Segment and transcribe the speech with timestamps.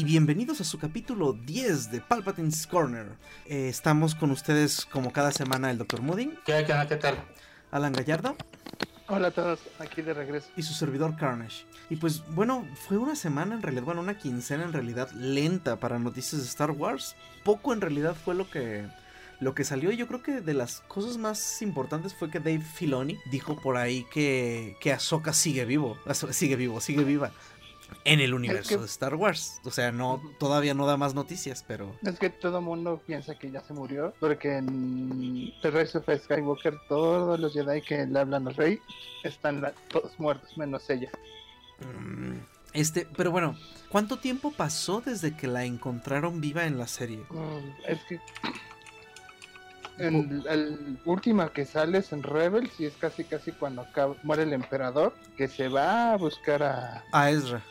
[0.00, 3.06] y bienvenidos a su capítulo 10 de Palpatine's Corner.
[3.44, 6.00] Eh, estamos con ustedes como cada semana el Dr.
[6.00, 6.38] Mudding.
[6.46, 7.16] ¿Qué, qué, qué tal?
[7.70, 8.34] Alan Gallardo.
[9.08, 10.48] Hola a todos, aquí de regreso.
[10.56, 11.66] Y su servidor Carnage.
[11.90, 15.98] Y pues bueno, fue una semana en realidad, bueno, una quincena en realidad lenta para
[15.98, 17.14] noticias de Star Wars.
[17.44, 18.88] Poco en realidad fue lo que
[19.38, 23.18] lo que salió, yo creo que de las cosas más importantes fue que Dave Filoni
[23.30, 25.98] dijo por ahí que, que Ahsoka sigue vivo,
[26.30, 27.32] sigue vivo, sigue viva
[28.04, 29.60] en el universo de Star Wars.
[29.64, 33.34] O sea, no todavía no da más noticias, pero es que todo el mundo piensa
[33.34, 38.18] que ya se murió porque en The Rise of Skywalker todos los Jedi que le
[38.18, 38.80] hablan al rey
[39.24, 41.10] están todos muertos menos ella.
[41.80, 42.38] Mm,
[42.72, 43.56] este, pero bueno,
[43.88, 47.24] ¿cuánto tiempo pasó desde que la encontraron viva en la serie?
[47.30, 48.20] Mm, es que
[49.98, 54.44] en el última que sale es en Rebels y es casi casi cuando acaba, muere
[54.44, 57.62] el emperador que se va a buscar a a Ezra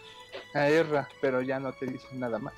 [0.54, 2.54] a Erra, pero ya no te dicen nada más.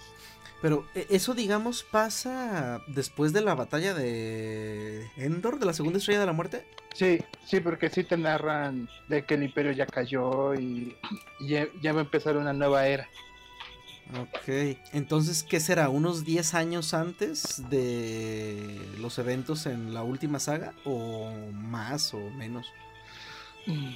[0.61, 6.19] Pero e, eso, digamos, pasa después de la batalla de Endor, de la segunda estrella
[6.19, 6.65] de la muerte.
[6.93, 10.95] Sí, sí, porque sí te narran de que el imperio ya cayó y,
[11.39, 13.09] ya, va a empezar una nueva era.
[14.19, 15.87] Ok, entonces, ¿qué será?
[15.87, 20.73] ¿Unos 10 años antes de los eventos en la última saga?
[20.83, 22.67] ¿O más o menos?
[23.67, 23.93] Mm,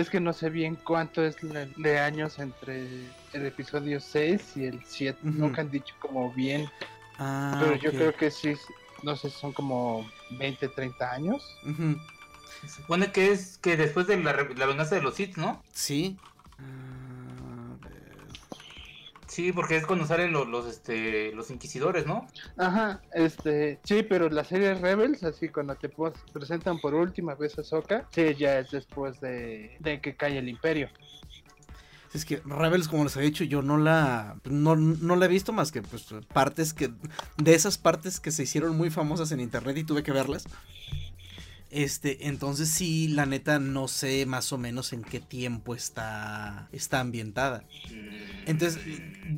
[0.00, 1.36] es que no sé bien cuánto es
[1.76, 2.86] de años entre
[3.32, 5.18] el episodio 6 y el 7.
[5.22, 6.68] Nunca han dicho como bien.
[7.18, 8.54] Ah, pero yo creo que sí,
[9.02, 11.56] no sé, son como 20, 30 años.
[12.62, 15.62] Se supone que es que después de la, la venganza de los Sith, ¿no?
[15.72, 16.16] Sí.
[19.34, 22.24] Sí, porque es cuando salen los, los, este, los inquisidores, ¿no?
[22.56, 25.90] Ajá, este, sí, pero la serie Rebels, así cuando te
[26.32, 30.88] presentan por última vez a Soka, sí, ya es después de, que cae el imperio.
[32.12, 35.52] Es que Rebels, como les había dicho, yo no la, no, no la he visto
[35.52, 36.92] más que pues partes que,
[37.36, 40.44] de esas partes que se hicieron muy famosas en internet y tuve que verlas.
[41.74, 47.00] Este, entonces sí, la neta no sé más o menos en qué tiempo está, está
[47.00, 47.64] ambientada.
[48.46, 48.80] Entonces,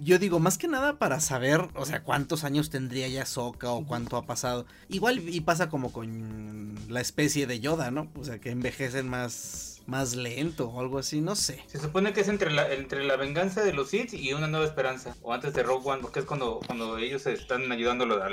[0.03, 3.87] yo digo, más que nada para saber, o sea, cuántos años tendría ya Soka o
[3.87, 4.67] cuánto ha pasado.
[4.91, 8.13] Igual y pasa como con la especie de Yoda, ¿no?
[8.17, 11.65] O sea, que envejecen más, más lento o algo así, no sé.
[11.69, 14.67] Se supone que es entre la, entre la venganza de los Sith y una nueva
[14.67, 15.17] esperanza.
[15.23, 18.29] O antes de Rogue One, porque es cuando, cuando ellos están ayudando a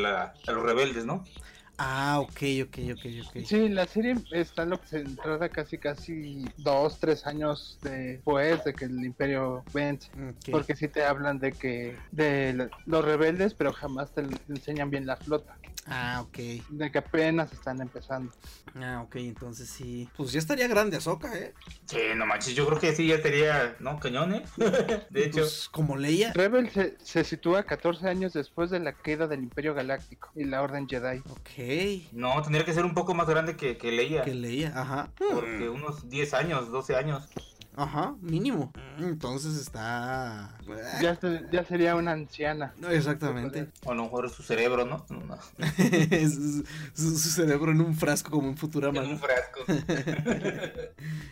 [0.51, 1.23] los rebeldes, ¿no?
[1.85, 3.45] Ah, ok, ok, ok, ok.
[3.45, 8.73] Sí, la serie está lo que se centrada casi, casi dos, tres años después de
[8.73, 10.09] que el Imperio vence.
[10.49, 15.17] Porque sí te hablan de que de los rebeldes, pero jamás te enseñan bien la
[15.17, 15.57] flota.
[15.85, 16.37] Ah, ok.
[16.69, 18.31] De que apenas están empezando.
[18.75, 20.07] Ah, ok, entonces sí.
[20.15, 21.53] Pues ya estaría grande Azoka, ¿eh?
[21.85, 23.99] Sí, no manches, yo creo que sí ya estaría, ¿no?
[23.99, 24.43] Cañón, ¿eh?
[25.09, 25.41] de hecho.
[25.41, 26.31] Pues, como leía.
[26.33, 30.61] Rebel se, se, sitúa 14 años después de la queda del Imperio Galáctico y la
[30.61, 31.19] Orden Jedi.
[31.29, 31.49] Ok.
[32.11, 34.23] No, tendría que ser un poco más grande que, que leía.
[34.23, 35.11] Que leía, ajá.
[35.17, 37.29] Porque unos 10 años, 12 años.
[37.75, 38.71] Ajá, mínimo.
[38.99, 40.55] Entonces está.
[41.01, 41.17] Ya,
[41.51, 42.73] ya sería una anciana.
[42.77, 43.69] No, exactamente.
[43.83, 45.03] O a lo mejor su cerebro, ¿no?
[46.95, 49.03] su, cerebro en un frasco como en Futurama.
[49.03, 49.61] En un frasco.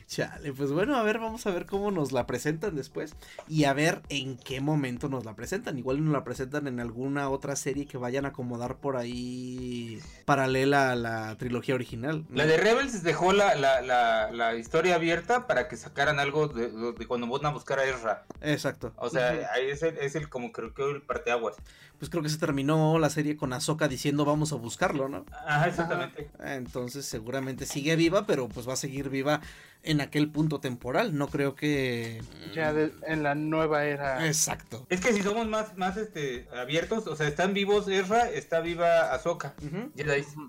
[0.07, 3.15] Chale, pues bueno, a ver, vamos a ver cómo nos la presentan después.
[3.47, 5.77] Y a ver en qué momento nos la presentan.
[5.77, 10.91] Igual nos la presentan en alguna otra serie que vayan a acomodar por ahí paralela
[10.91, 12.25] a la trilogía original.
[12.31, 17.07] La de Rebels dejó la, la, la, la historia abierta para que sacaran algo de,
[17.07, 18.25] cuando van a buscar a Ezra.
[18.41, 18.93] Exacto.
[18.97, 21.55] O sea, ahí es el, es el como creo que el parteaguas.
[21.99, 25.25] Pues creo que se terminó la serie con Ahsoka diciendo vamos a buscarlo, ¿no?
[25.45, 26.29] Ajá, exactamente.
[26.39, 29.41] Entonces seguramente sigue viva, pero pues va a seguir viva
[29.83, 31.17] en aquel punto temporal.
[31.17, 32.21] No creo que.
[32.53, 32.73] Ya
[33.07, 34.27] en la nueva era.
[34.27, 34.85] Exacto.
[34.89, 39.13] Es que si somos más, más este, abiertos, o sea, están vivos Ezra, está viva
[39.13, 39.53] Ahsoka.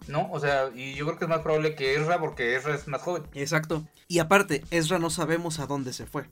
[0.08, 0.31] ¿No?
[0.32, 3.02] O sea, y yo creo que es más probable que Ezra porque Ezra es más
[3.02, 3.23] joven.
[3.34, 3.87] Exacto.
[4.08, 6.25] Y aparte, Ezra no sabemos a dónde se fue.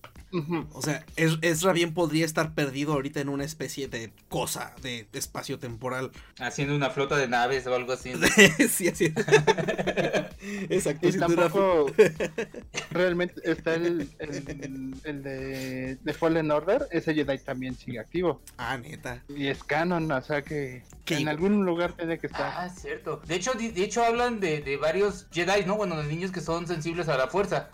[0.73, 5.59] O sea, Ezra bien podría estar perdido ahorita en una especie de cosa de espacio
[5.59, 6.11] temporal.
[6.39, 8.13] Haciendo una flota de naves o algo así.
[8.69, 9.07] sí, así.
[10.69, 11.09] Exacto.
[11.09, 11.87] Y tampoco,
[12.91, 18.41] realmente está el, el, de, de, Fallen Order, ese Jedi también sigue activo.
[18.59, 19.23] Ah, neta.
[19.29, 22.53] Y es canon, o sea que, en algún lugar tiene que estar.
[22.57, 23.21] Ah, cierto.
[23.27, 25.77] De hecho, de, hecho hablan de, de, varios Jedi, ¿no?
[25.77, 27.71] Bueno, de niños que son sensibles a la fuerza.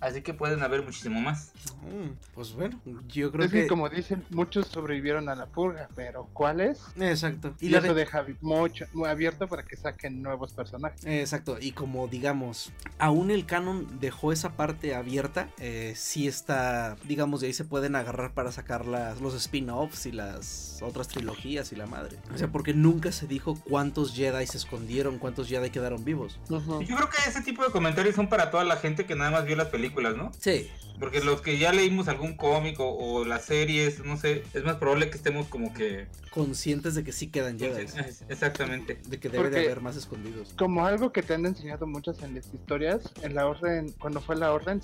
[0.00, 1.52] Así que pueden haber muchísimo más.
[1.82, 3.66] Mm, pues bueno, yo creo es que...
[3.66, 6.82] como dicen, muchos sobrevivieron a la purga, pero ¿cuáles?
[6.98, 7.54] Exacto.
[7.60, 11.04] Y, eso deja mucho, muy abierto para que saquen nuevos personajes.
[11.04, 11.58] Exacto.
[11.60, 17.46] Y como digamos, aún el canon dejó esa parte abierta, eh, sí está, digamos, de
[17.46, 21.86] ahí se pueden agarrar para sacar las, los spin-offs y las otras trilogías y la
[21.86, 22.18] madre.
[22.34, 26.40] O sea, porque nunca se dijo cuántos Jedi se escondieron, cuántos Jedi quedaron vivos.
[26.48, 29.44] Yo creo que ese tipo de comentarios son para toda la gente que nada más
[29.44, 30.32] vio las películas, ¿no?
[30.40, 30.68] Sí.
[30.98, 35.10] Porque los que ya leímos algún cómic o, las series, no sé, es más probable
[35.10, 36.08] que estemos como que...
[36.32, 37.86] Conscientes de que sí quedan Jedi.
[38.28, 38.98] Exactamente.
[39.06, 40.54] De que debe de haber más escondidos.
[40.58, 44.36] Como algo que te han enseñado muchas en las historias, en la orden, cuando fue
[44.36, 44.80] la orden,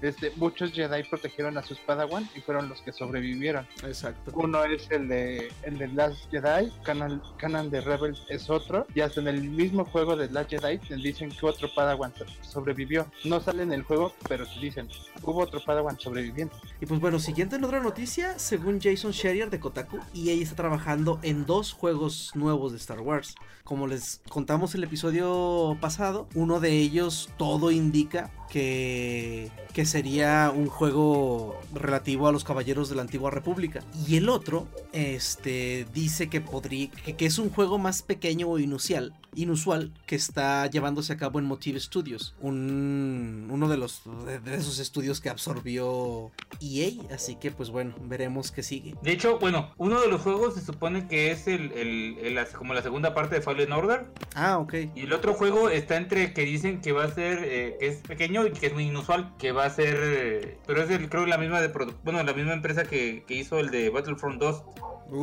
[0.00, 3.66] desde muchos Jedi protegieron a sus Padawan y fueron los que sobrevivieron.
[3.84, 4.32] Exacto.
[4.34, 9.00] Uno es el de, el de Last Jedi, Canon, Canon de Rebels es otro, y
[9.00, 12.12] hasta en el mismo juego de Last Jedi te dicen que otro Padawan
[12.42, 13.06] sobrevivió.
[13.24, 14.88] No sale en el juego, pero te dicen,
[15.22, 16.54] hubo otro Padawan sobreviviente.
[16.80, 20.56] Y pues bueno, siguiente en otra noticia, según Jason Schreier de Kotaku, y ella está
[20.56, 23.34] trabajando en dos juegos nuevos de Star Wars.
[23.64, 30.66] Como les contamos el episodio pasado, uno de ellos todo indica que, que sería un
[30.66, 33.82] juego relativo a los caballeros de la antigua república.
[34.06, 39.14] Y el otro, este, dice que podría, que, es un juego más pequeño o inusual,
[39.34, 44.02] inusual que está llevándose a cabo en Motive Studios, un, uno de los
[44.44, 48.94] de, esos estudios que absorbió EA, así que pues bueno, veremos qué sigue.
[49.02, 52.82] De hecho, bueno, uno de los juegos se supone que es el, el, como la
[52.82, 54.06] segunda parte de Fallen Order.
[54.34, 54.74] Ah, ok.
[54.94, 57.98] Y el otro juego está entre que dicen que va a ser, eh, que es
[57.98, 61.26] pequeño y que es muy inusual, que va a ser, eh, pero es el, creo
[61.26, 61.68] la misma de
[62.04, 64.62] bueno, la misma empresa que, que hizo el de Battlefront 2.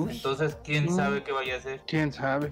[0.09, 1.81] Entonces, ¿quién sabe qué vaya a ser?
[1.85, 2.51] ¿Quién sabe?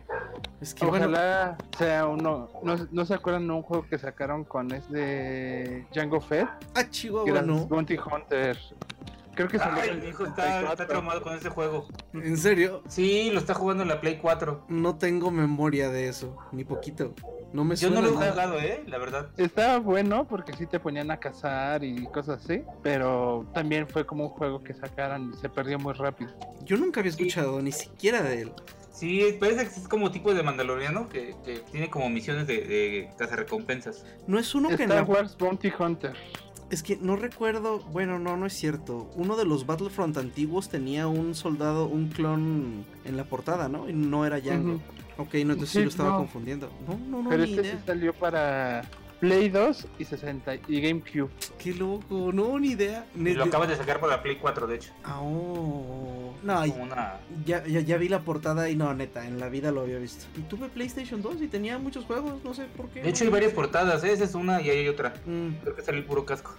[0.62, 2.50] Es que Ojalá sea uno.
[2.62, 6.48] ¿no, ¿No se acuerdan de un juego que sacaron con es de Django Fett?
[6.76, 7.66] Ah, Chihuahua, no.
[7.66, 8.58] Bounty Hunter.
[9.36, 11.88] Creo que Ay, el hijo está, está, traumado con ese juego.
[12.14, 12.84] ¿En serio?
[12.88, 14.66] Sí, lo está jugando en la Play 4.
[14.70, 17.14] No tengo memoria de eso, ni poquito.
[17.52, 19.30] No me Yo no lo he jugado, eh, la verdad.
[19.38, 24.26] Estaba bueno porque sí te ponían a cazar y cosas así, pero también fue como
[24.26, 26.32] un juego que sacaran y se perdió muy rápido.
[26.64, 28.52] Yo nunca había escuchado ni siquiera de él.
[28.92, 33.36] Sí, parece que es como tipo de Mandaloriano que, que tiene como misiones de, de
[33.36, 34.06] recompensas.
[34.28, 36.16] No es uno que Star Wars Bounty Hunter.
[36.74, 39.08] Es que no recuerdo, bueno, no, no es cierto.
[39.16, 43.88] Uno de los Battlefront antiguos tenía un soldado, un clon en la portada, ¿no?
[43.88, 44.82] Y no era Django.
[45.20, 46.72] Ok, no, entonces sí, lo estaba confundiendo.
[46.88, 47.30] No, no, no.
[47.30, 48.86] Pero este sí salió para
[49.24, 51.30] Play 2 y 60 y GameCube.
[51.58, 53.06] Qué loco, no, ni idea.
[53.16, 54.92] lo acabas de sacar por la Play 4, de hecho.
[55.06, 56.34] Ah, oh.
[56.44, 56.66] No,
[57.46, 60.26] ya, ya, ya, vi la portada y no, neta, en la vida lo había visto.
[60.38, 63.02] Y tuve PlayStation 2 y tenía muchos juegos, no sé por qué.
[63.02, 64.12] De hecho, hay varias portadas, ¿eh?
[64.12, 65.14] esa es una y hay otra.
[65.26, 65.62] Mm.
[65.62, 66.54] Creo que sale el puro casco.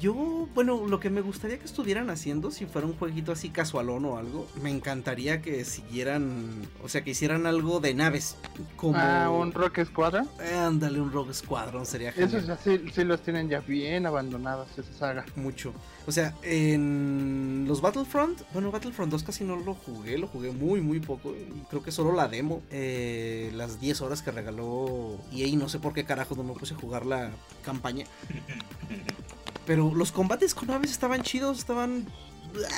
[0.00, 4.04] Yo, bueno, lo que me gustaría que estuvieran haciendo, si fuera un jueguito así casualón
[4.04, 8.36] o algo, me encantaría que siguieran, o sea, que hicieran algo de naves.
[8.76, 8.96] Como...
[8.96, 10.28] Ah, un Rock Squadron.
[10.56, 12.28] ándale, un Rock Squadron sería genial.
[12.28, 15.24] Esos ya sí, sí, los tienen ya bien abandonados, esa saga.
[15.36, 15.72] Mucho.
[16.06, 20.80] O sea, en los Battlefront, bueno, Battlefront 2 casi no lo jugué, lo jugué muy,
[20.80, 21.34] muy poco.
[21.68, 25.92] Creo que solo la demo, eh, las 10 horas que regaló EA, no sé por
[25.92, 27.30] qué carajo no me puse a jugar la
[27.64, 28.06] campaña.
[29.66, 32.06] Pero los combates con aves estaban chidos, estaban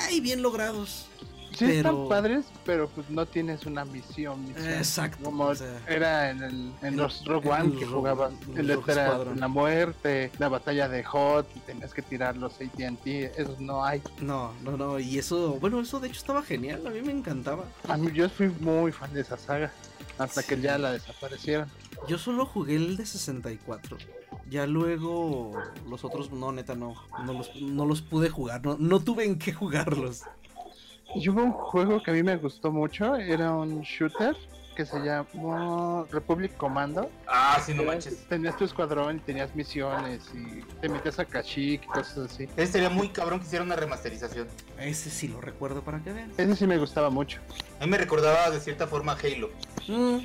[0.07, 1.07] ay, bien logrados.
[1.53, 4.45] Sí, están padres, pero pues no tienes una misión.
[4.57, 5.23] Exacto.
[5.23, 5.51] Como
[5.87, 10.87] era en, el, en los Rogue One que jugabas el era la muerte, la batalla
[10.87, 14.01] de Hot, y tenías que tirar los ATT, eso no hay.
[14.21, 17.65] No, no, no, y eso, bueno, eso de hecho estaba genial, a mí me encantaba.
[17.87, 19.71] A mí yo fui muy fan de esa saga,
[20.17, 21.67] hasta que ya la desaparecieron.
[22.07, 23.97] Yo solo jugué el de 64.
[24.49, 25.53] Ya luego
[25.89, 26.95] los otros, no, neta, no.
[27.25, 30.23] No los, no los pude jugar, no, no tuve en qué jugarlos.
[31.15, 34.35] Y hubo un juego que a mí me gustó mucho, era un shooter
[34.75, 37.09] que se llamó Republic Commando.
[37.27, 38.25] Ah, sí, no manches.
[38.27, 42.47] Tenías tu escuadrón y tenías misiones y te metías a Kashyyyk y cosas así.
[42.55, 44.47] Ese sería muy cabrón que hiciera una remasterización.
[44.79, 46.31] Ese sí lo recuerdo para que vean.
[46.37, 47.39] Ese sí me gustaba mucho.
[47.79, 49.49] A mí me recordaba de cierta forma Halo.
[49.87, 50.19] Mm.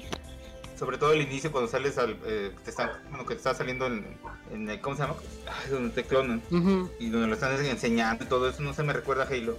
[0.78, 2.18] Sobre todo el inicio cuando sales al.
[2.26, 4.16] Eh, te están, bueno, que te está saliendo en,
[4.52, 4.78] en.
[4.80, 5.14] ¿Cómo se llama?
[5.46, 6.42] Ay, donde te clonan.
[6.98, 8.62] Y donde lo están enseñando y todo eso.
[8.62, 9.58] No se me recuerda a Halo.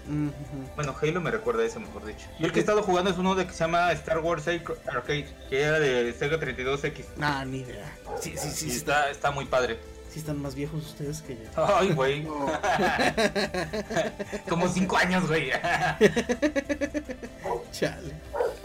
[0.75, 2.27] Bueno, Halo me recuerda a eso, mejor dicho.
[2.39, 5.27] Y el que he estado jugando es uno de que se llama Star Wars Arcade.
[5.49, 7.05] Que era de Sega 32X.
[7.21, 7.95] Ah, ni idea.
[8.19, 8.71] Sí, sí, sí.
[8.71, 9.79] está, está muy padre.
[10.17, 11.43] Están más viejos ustedes que yo.
[11.55, 12.23] Ay, güey.
[14.49, 15.51] Como cinco años, güey.
[17.71, 18.13] Chale.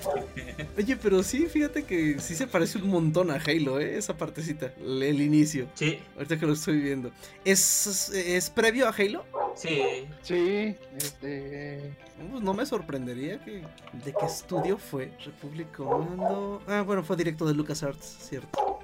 [0.78, 3.98] Oye, pero sí, fíjate que sí se parece un montón a Halo, ¿eh?
[3.98, 5.68] Esa partecita, el, inicio.
[5.74, 6.00] Sí.
[6.16, 7.12] Ahorita que lo estoy viendo.
[7.44, 9.24] ¿Es, es previo a Halo?
[9.54, 10.06] Sí.
[10.22, 11.94] Sí, este...
[12.30, 13.62] Pues no me sorprendería que...
[14.04, 15.12] ¿De qué estudio fue?
[15.24, 16.62] Republic Commando...
[16.66, 18.80] Ah, bueno, fue directo de LucasArts, cierto.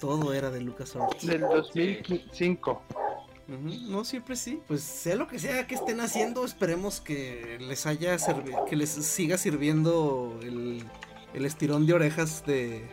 [0.00, 1.26] Todo era de LucasArts.
[1.26, 2.82] Del 2005.
[3.88, 4.60] No, siempre sí.
[4.66, 8.16] Pues sea lo que sea que estén haciendo, esperemos que les haya
[8.68, 10.84] que les siga sirviendo el,
[11.34, 12.88] el estirón de orejas de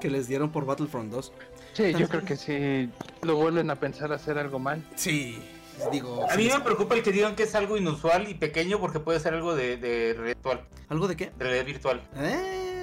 [0.00, 1.32] que les dieron por Battlefront 2.
[1.72, 2.88] Sí, yo creo que sí
[3.22, 4.88] lo vuelven a pensar hacer algo mal.
[4.94, 5.42] Sí,
[5.90, 6.24] digo.
[6.30, 9.18] A mí me preocupa el que digan que es algo inusual y pequeño porque puede
[9.18, 10.64] ser algo de, de virtual.
[10.88, 11.32] ¿Algo de qué?
[11.36, 12.02] De realidad virtual.
[12.16, 12.73] ¿Eh?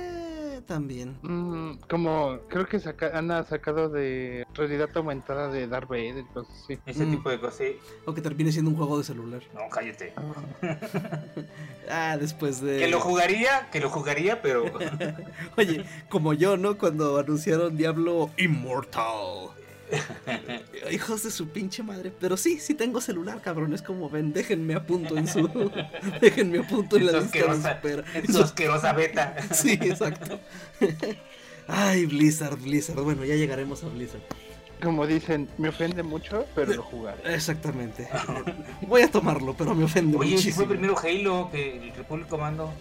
[0.71, 1.17] También.
[1.21, 6.79] Mm, como creo que saca, han sacado de realidad aumentada de Darth Vader, cosas así.
[6.85, 7.11] Ese mm.
[7.11, 7.77] tipo de cosas, sí.
[8.05, 9.41] O que termine siendo un juego de celular.
[9.53, 10.13] No, cállate.
[11.89, 12.79] ah, después de.
[12.79, 14.63] Que lo jugaría, que lo jugaría, pero.
[15.57, 16.77] Oye, como yo, ¿no?
[16.77, 19.60] Cuando anunciaron Diablo Immortal.
[20.91, 22.11] Hijos de su pinche madre.
[22.19, 23.81] Pero sí, sí tengo celular, cabrones.
[23.81, 25.49] Como ven, déjenme a punto en su.
[26.21, 27.81] déjenme a punto en, la lista.
[28.13, 29.35] En su asquerosa beta.
[29.53, 30.39] sí, exacto.
[31.67, 33.01] Ay, Blizzard, Blizzard.
[33.01, 34.21] Bueno, ya llegaremos a Blizzard.
[34.81, 37.35] Como dicen, me ofende mucho, pero lo jugaré.
[37.35, 38.07] Exactamente.
[38.87, 40.55] Voy a tomarlo, pero me ofende Oye, muchísimo.
[40.55, 42.71] fue primero Halo que el Republic Commando.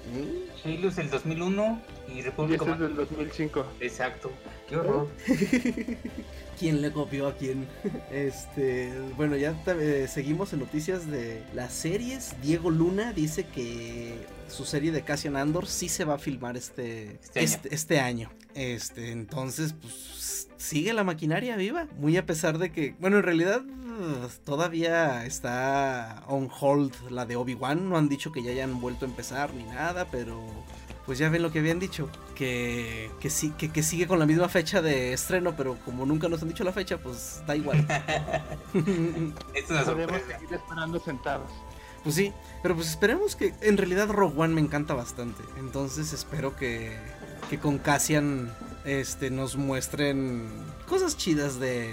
[0.65, 1.81] Halo es el 2001
[2.15, 2.87] y Republic Commando.
[2.87, 3.67] es del 2005.
[3.81, 4.31] Exacto.
[4.69, 5.09] Qué horror.
[6.61, 7.67] quién le copió a quién.
[8.13, 12.35] Este, bueno, ya eh, seguimos en noticias de las series.
[12.43, 17.19] Diego Luna dice que su serie de Cassian Andor sí se va a filmar este,
[17.35, 18.31] este, este, año.
[18.55, 21.87] este entonces, pues sigue la maquinaria viva.
[21.99, 23.63] Muy a pesar de que, bueno, en realidad
[24.45, 27.89] todavía está on hold la de Obi-Wan.
[27.89, 30.41] No han dicho que ya hayan vuelto a empezar ni nada, pero
[31.07, 34.49] pues ya ven lo que habían dicho, que, que, sí, que, sigue con la misma
[34.49, 37.79] fecha de estreno, pero como nunca nos han dicho la fecha, pues da igual.
[39.55, 41.51] es una seguir esperando sentados.
[42.05, 46.57] Pues sí, pero pues esperemos que en realidad Rogue One me encanta bastante, entonces espero
[46.57, 46.97] que,
[47.51, 48.51] que con Cassian
[48.85, 50.49] este, nos muestren
[50.87, 51.91] cosas chidas de,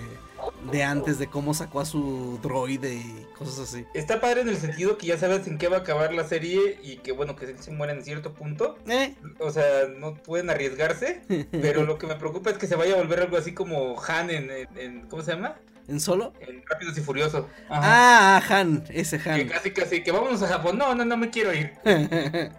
[0.72, 3.86] de antes, de cómo sacó a su droide y cosas así.
[3.94, 6.79] Está padre en el sentido que ya sabes en qué va a acabar la serie
[6.84, 8.77] y que bueno, que se mueren en cierto punto.
[8.88, 9.15] ¿Eh?
[9.39, 12.98] O sea, no pueden arriesgarse, pero lo que me preocupa es que se vaya a
[12.98, 15.56] volver algo así como Han en, en ¿cómo se llama?
[15.88, 16.34] ¿En solo?
[16.41, 17.46] En Rápidos y Furiosos.
[17.70, 19.38] Ah, Han, ese Han.
[19.39, 20.77] Que casi, casi, que vamos a Japón.
[20.77, 21.72] No, no, no me quiero ir.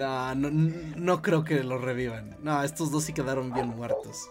[0.00, 2.36] no, no, no, creo que lo revivan.
[2.42, 4.28] No, estos dos sí quedaron bien muertos.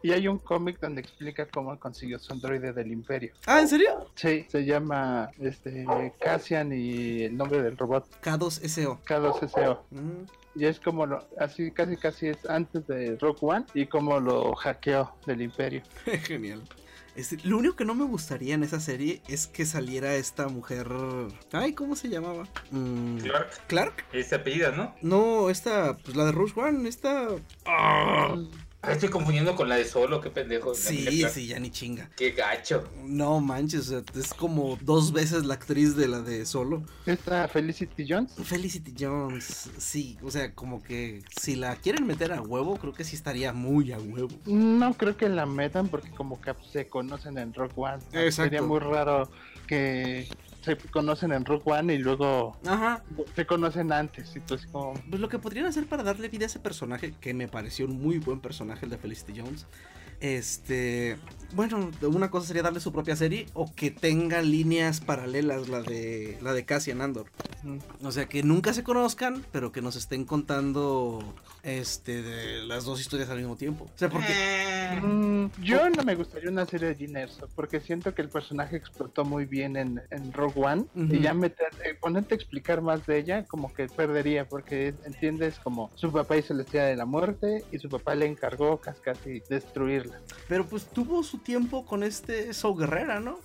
[0.00, 3.32] Y hay un cómic donde explica cómo consiguió su androide del Imperio.
[3.46, 4.06] Ah, ¿en serio?
[4.14, 5.84] Sí, se llama este
[6.20, 8.06] Cassian y el nombre del robot.
[8.22, 9.00] K2SO.
[9.04, 9.80] K2SO.
[9.90, 10.24] Mm.
[10.54, 14.54] Y es como lo, así casi casi es antes de Rock One y como lo
[14.54, 15.82] hackeó del Imperio.
[16.24, 16.62] Genial
[17.44, 20.88] lo único que no me gustaría en esa serie es que saliera esta mujer.
[21.52, 22.48] Ay, ¿cómo se llamaba?
[22.70, 23.66] Mm, Clark.
[23.66, 24.04] Clark.
[24.12, 24.94] Es apellida, ¿no?
[25.02, 27.28] No, esta, pues la de Rush One, esta.
[27.66, 28.34] Ah.
[28.84, 30.74] Ah, estoy confundiendo con la de Solo, qué pendejo.
[30.74, 32.10] Sí, sí, ya ni chinga.
[32.16, 32.82] Qué gacho.
[33.04, 36.82] No manches, es como dos veces la actriz de la de Solo.
[37.06, 38.32] ¿Esta Felicity Jones?
[38.42, 43.04] Felicity Jones, sí, o sea, como que si la quieren meter a huevo, creo que
[43.04, 44.36] sí estaría muy a huevo.
[44.46, 48.02] No creo que la metan porque como que se conocen en Rock One.
[48.12, 48.42] Exacto.
[48.42, 49.30] Sería muy raro
[49.68, 50.26] que
[50.62, 52.56] se conocen en Rook One y luego
[53.34, 54.34] se conocen antes.
[54.36, 54.94] Entonces, como...
[55.08, 58.00] Pues lo que podrían hacer para darle vida a ese personaje, que me pareció un
[58.00, 59.66] muy buen personaje, el de Felicity Jones,
[60.20, 61.18] este,
[61.54, 66.38] bueno, una cosa sería darle su propia serie o que tenga líneas paralelas la de
[66.42, 67.26] la de Cassian Andor.
[68.02, 73.00] O sea, que nunca se conozcan, pero que nos estén contando este de las dos
[73.00, 73.84] historias al mismo tiempo.
[73.84, 75.00] O sea, porque eh.
[75.00, 79.24] mm, yo no me gustaría una serie de Gene porque siento que el personaje explotó
[79.24, 83.18] muy bien en, en Rogue One y ya meter, eh, ponerte a explicar más de
[83.18, 87.64] ella como que perdería porque entiendes como su papá hizo la estrella de la muerte
[87.70, 90.20] y su papá le encargó casi destruirla.
[90.48, 93.38] Pero pues tuvo su tiempo con este So Guerrera, ¿no?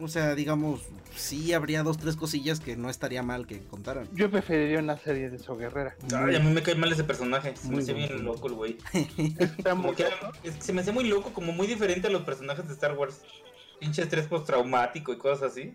[0.00, 0.82] O sea, digamos,
[1.14, 4.08] sí habría dos, tres cosillas que no estaría mal que contaran.
[4.12, 5.96] Yo preferiría una serie de So Guerrera.
[6.14, 7.56] Ay, a mí me cae mal ese personaje.
[7.56, 8.76] Se me hace bien loco el güey.
[10.60, 13.22] se me hace muy loco, como muy diferente a los personajes de Star Wars
[13.78, 15.74] pinche estrés postraumático y cosas así.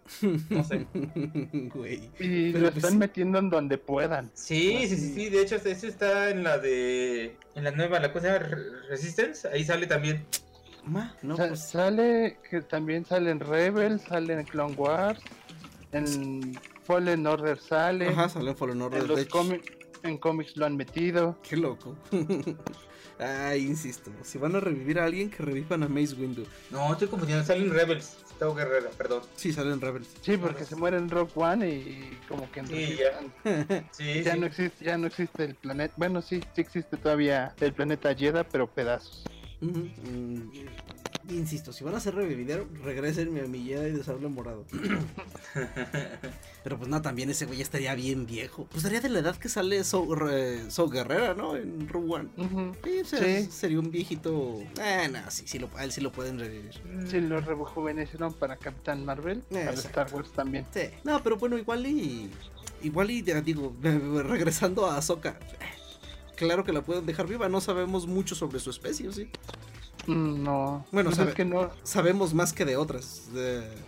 [0.50, 0.86] No sé.
[1.74, 2.10] Güey.
[2.20, 4.32] Y lo están metiendo en donde puedan.
[4.34, 5.30] Sí, sí, sí, sí.
[5.30, 7.36] De hecho, eso está en la de.
[7.56, 8.40] En la nueva, la cosa
[8.90, 9.48] Resistance.
[9.48, 10.26] Ahí sale también.
[11.22, 11.70] No, pues...
[11.70, 15.20] Sale, que también sale en Rebels, sale en Clone Wars,
[15.92, 18.10] en Fallen Order sale.
[18.10, 19.02] Ajá, sale en Fallen Order.
[19.02, 19.72] En los cómics
[20.04, 21.38] en cómics lo han metido.
[21.48, 21.96] Qué loco.
[23.20, 26.44] Ay, insisto, si van a revivir a alguien, que revivan a Mace Windu.
[26.72, 28.18] No, estoy confundiendo, salen Rebels.
[28.40, 29.22] Tengo Guerrera, perdón.
[29.36, 30.08] Sí, salen Rebels.
[30.22, 32.98] Sí, porque se muere en Rock One y, como que en sí,
[33.46, 33.84] ya.
[33.92, 35.94] sí, ya no existe, ya no existe el planeta.
[35.98, 39.24] Bueno, sí, sí existe todavía el planeta Jedha, pero pedazos.
[39.62, 40.50] Mm,
[41.30, 44.66] insisto, si van a hacer revivir, regresen a mi Jedi de sable morado.
[46.64, 48.66] Pero pues no, también ese güey estaría bien viejo.
[48.66, 50.08] Pues estaría de la edad que sale So,
[50.90, 51.56] Guerrera, ¿no?
[51.56, 52.30] En Rogue One.
[53.06, 54.60] sí, Sería un viejito.
[54.82, 56.74] Eh, no, sí, sí lo, a él sí lo pueden revivir.
[57.08, 59.44] Sí, lo rejuvenecieron para Capitán Marvel.
[59.52, 60.66] Para Star Wars también.
[60.74, 60.82] Sí.
[61.04, 62.30] No, pero bueno, igual y.
[62.84, 65.38] Igual y, digo, regresando a Ahsoka
[66.42, 67.48] claro que la pueden dejar viva.
[67.50, 69.30] No sabemos mucho sobre su especie, ¿sí?
[70.08, 70.86] Mm, no.
[70.92, 71.70] Bueno, pues que no.
[71.84, 73.30] sabemos más que de otras.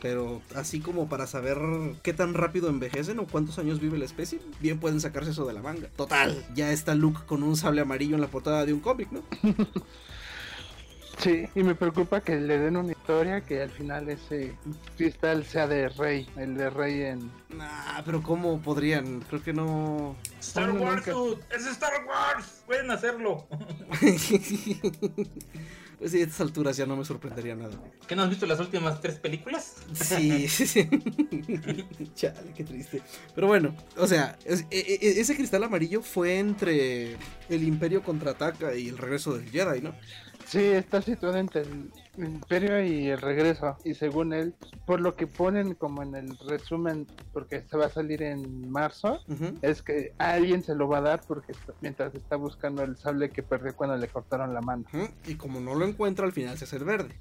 [0.01, 1.57] pero así como para saber
[2.03, 5.53] qué tan rápido envejecen o cuántos años vive la especie, bien pueden sacarse eso de
[5.53, 5.89] la manga.
[5.95, 9.23] Total, ya está Luke con un sable amarillo en la portada de un cómic, ¿no?
[11.19, 14.55] Sí, y me preocupa que le den una historia que al final ese
[14.97, 17.31] cristal sea de Rey, el de Rey en...
[17.49, 19.21] Nah, pero ¿cómo podrían?
[19.21, 20.15] Creo que no...
[20.39, 21.07] Star Wars,
[21.55, 23.47] es Star Wars, pueden hacerlo.
[26.03, 27.79] pues sí, a estas alturas ya no me sorprendería nada.
[28.07, 29.75] ¿Qué no has visto las últimas tres películas?
[29.93, 30.89] Sí, sí, sí.
[32.15, 33.01] Chale, qué triste.
[33.33, 37.15] Pero bueno, o sea, e, e, ese cristal amarillo fue entre
[37.49, 39.95] el Imperio contraataca y el regreso del Jedi, ¿no?
[40.45, 43.77] Sí, está situado entre el Imperio y el regreso.
[43.83, 44.53] Y según él,
[44.85, 49.19] por lo que ponen como en el resumen, porque se va a salir en marzo,
[49.61, 53.29] es que a alguien se lo va a dar porque mientras está buscando el sable
[53.29, 54.85] que perdió cuando le cortaron la mano.
[55.25, 57.15] Y como no lo encuentra, al final se hace el verde.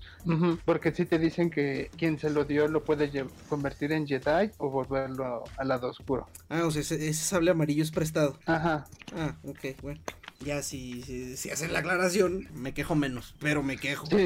[0.64, 3.10] Porque si te dicen que quien se lo dio lo puede
[3.48, 6.28] convertir en Jedi o volverlo al lado oscuro.
[6.48, 8.38] Ah, o sea, ese, ese sable amarillo es prestado.
[8.46, 8.86] Ajá.
[9.14, 10.00] Ah, ok, bueno.
[10.44, 11.02] Ya si,
[11.36, 14.08] si, hacen la aclaración, me quejo menos, pero me quejo.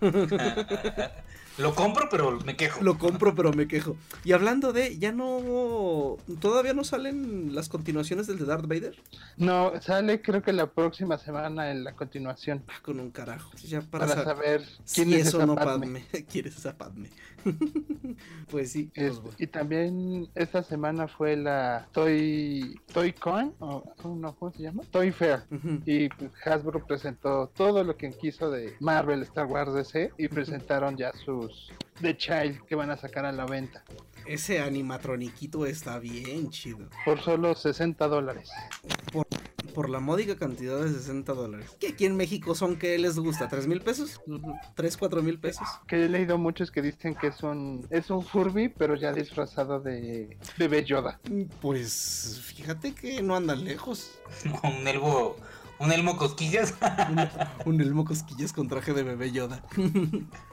[1.58, 2.82] Lo compro, pero me quejo.
[2.82, 3.96] Lo compro, pero me quejo.
[4.24, 6.16] Y hablando de, ¿ya no.
[6.40, 8.96] ¿Todavía no salen las continuaciones del de Darth Vader?
[9.36, 12.64] No, sale creo que la próxima semana en la continuación.
[12.68, 13.50] Ah, con un carajo.
[13.58, 16.06] Ya para, saber quién es eso no Padme.
[16.30, 17.10] ¿Quieres esa Padme?
[18.50, 18.90] pues sí.
[18.94, 24.82] Pues y también esta semana fue la Toy Toy Con, o no, ¿cómo se llama?
[24.90, 25.42] Toy Fair.
[25.84, 30.96] Y pues, Hasbro presentó todo lo que quiso de Marvel, Star Wars, DC y presentaron
[30.96, 33.84] ya sus The Child que van a sacar a la venta.
[34.26, 36.88] Ese animatroniquito está bien chido.
[37.04, 38.50] Por solo 60 dólares.
[39.12, 39.26] Por
[39.70, 41.76] por la módica cantidad de 60 dólares.
[41.78, 44.20] Que aquí en México son que les gusta, ¿3 mil pesos?
[44.26, 45.66] ¿3, 4 mil pesos?
[45.86, 49.80] Que he leído muchos que dicen que es un, es un Furby, pero ya disfrazado
[49.80, 51.20] de bebé Yoda.
[51.60, 54.18] Pues fíjate que no andan lejos.
[54.62, 55.36] un elmo,
[55.78, 56.74] un elmo cosquillas.
[57.64, 59.62] un, un elmo cosquillas con traje de bebé Yoda.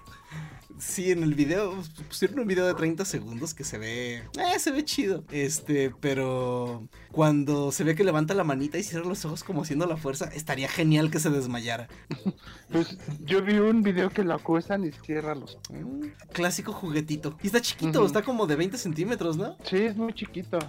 [0.79, 1.73] Sí, en el video,
[2.07, 5.23] pusieron un video de 30 segundos que se ve, eh, se ve chido.
[5.31, 9.87] Este, pero cuando se ve que levanta la manita y cierra los ojos como haciendo
[9.87, 11.87] la fuerza, estaría genial que se desmayara.
[12.69, 17.37] Pues yo vi un video que lo acuestan y cierra los mm, clásico juguetito.
[17.41, 19.57] Y está chiquito, está como de 20 centímetros, ¿no?
[19.63, 20.59] Sí, es muy chiquito.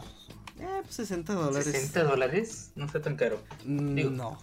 [0.61, 1.92] Eh, pues 60 dólares.
[1.92, 2.71] ¿60 dólares?
[2.77, 3.42] No está tan caro.
[3.64, 4.38] Mm, no.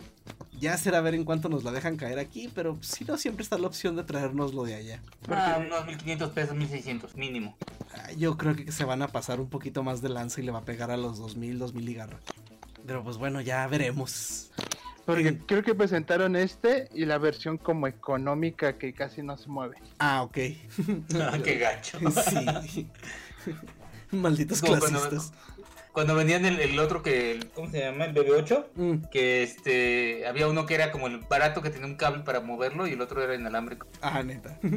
[0.59, 3.57] Ya será ver en cuánto nos la dejan caer aquí, pero si no, siempre está
[3.57, 5.01] la opción de traernos lo de allá.
[5.29, 7.57] Ah, unos 1500 pesos, 1600, mínimo.
[7.93, 10.51] Ah, yo creo que se van a pasar un poquito más de lanza y le
[10.51, 12.19] va a pegar a los 2000, 2000 y garra.
[12.85, 14.51] Pero pues bueno, ya veremos.
[15.05, 19.77] Porque creo que presentaron este y la versión como económica que casi no se mueve.
[19.99, 20.37] Ah, ok.
[21.21, 21.99] ah, qué gacho.
[22.67, 22.87] Sí.
[24.11, 25.23] Malditos clasistas cuando
[25.95, 28.05] vendían el, otro que, ¿cómo se llama?
[28.05, 28.95] El BB8, mm.
[29.11, 32.87] que este, había uno que era como el barato que tenía un cable para moverlo
[32.87, 33.87] y el otro era inalámbrico.
[34.01, 34.59] Ah, neta.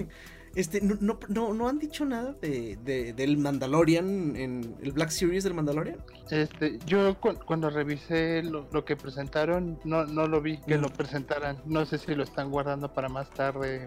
[0.55, 0.97] Este, no,
[1.29, 5.99] no, no, han dicho nada de, de, del Mandalorian, en el Black Series del Mandalorian.
[6.31, 10.81] Este, yo cuando revisé lo, lo, que presentaron, no, no lo vi que mm.
[10.81, 11.59] lo presentaran.
[11.67, 13.87] No sé si lo están guardando para más tarde.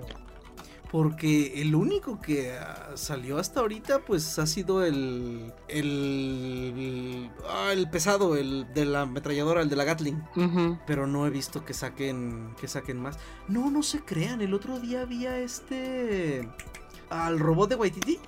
[0.91, 5.53] Porque el único que ah, salió hasta ahorita, pues ha sido el.
[5.69, 7.31] El.
[7.49, 10.21] Ah, el pesado, el de la ametralladora, el de la Gatling.
[10.85, 12.53] Pero no he visto que saquen.
[12.59, 13.17] Que saquen más.
[13.47, 14.41] No, no se crean.
[14.41, 16.49] El otro día había este.
[17.09, 18.19] Al robot de Waititi.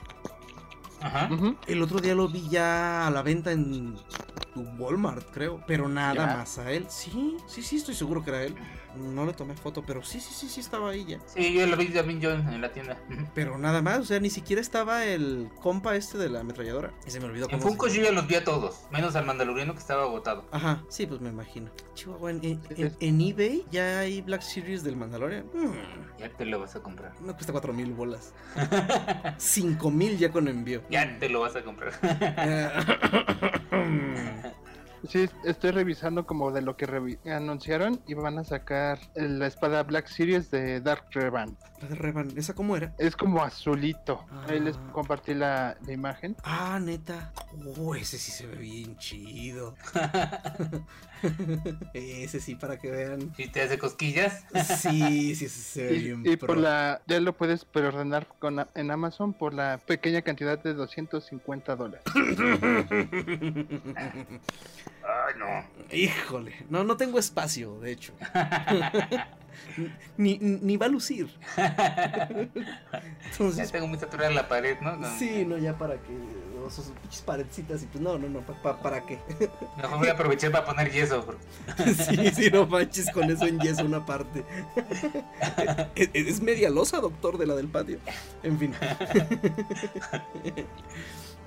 [1.01, 1.29] Ajá.
[1.67, 3.97] El otro día lo vi ya a la venta en
[4.77, 5.61] Walmart, creo.
[5.67, 6.85] Pero nada más a él.
[6.87, 8.55] Sí, sí, sí, estoy seguro que era él.
[8.95, 11.19] No le tomé foto, pero sí, sí, sí, sí estaba ahí ya.
[11.25, 12.97] Sí, yo lo vi también yo en, la tienda.
[13.33, 16.91] Pero nada más, o sea, ni siquiera estaba el compa este de la ametralladora.
[17.05, 19.73] Y se me olvidó En Funko yo ya los vi a todos, menos al mandaloriano
[19.73, 20.45] que estaba agotado.
[20.51, 21.71] Ajá, sí, pues me imagino.
[21.93, 22.61] Chihuahua, en,
[22.99, 25.45] en, eBay ya hay Black Series del Mandalorian.
[25.53, 25.73] Hmm.
[26.19, 27.13] Ya te lo vas a comprar.
[27.21, 28.33] No cuesta cuatro mil bolas.
[29.37, 30.81] Cinco mil ya con envío.
[30.89, 31.93] Ya te lo vas a comprar.
[35.09, 36.87] Sí, estoy revisando como de lo que
[37.25, 41.57] anunciaron y van a sacar la espada Black Series de Dark Revan.
[41.81, 42.31] ¿La de Revan?
[42.37, 42.93] ¿Esa cómo era?
[42.97, 44.25] Es como azulito.
[44.47, 44.91] Ahí les ah.
[44.93, 46.37] compartí la, imagen.
[46.43, 47.33] Ah, neta.
[47.77, 49.75] Oh, ese sí se ve bien chido.
[51.93, 53.33] ese sí, para que vean.
[53.37, 54.45] ¿Y te hace cosquillas?
[54.81, 56.23] sí, sí, se ve bien.
[56.25, 60.73] Y por la, ya lo puedes preordenar con, en Amazon por la pequeña cantidad de
[60.73, 62.03] 250 dólares.
[65.03, 65.95] Ay, no.
[65.95, 68.13] Híjole, no, no tengo espacio, de hecho.
[70.17, 71.29] ni, ni va a lucir.
[73.31, 74.97] Entonces, ya tengo muy saturada la pared, ¿no?
[75.17, 76.43] Sí, no, ya para que.
[76.63, 79.19] O sus pinches paredcitas y pues no, no, no, ¿para qué?
[79.77, 81.35] Mejor voy a aprovechar para poner yeso.
[81.77, 84.45] sí, sí, no manches con eso en yeso una parte.
[85.95, 87.99] es, es media losa, doctor, de la del patio.
[88.43, 88.73] En fin.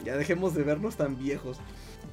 [0.05, 1.59] Ya dejemos de vernos tan viejos.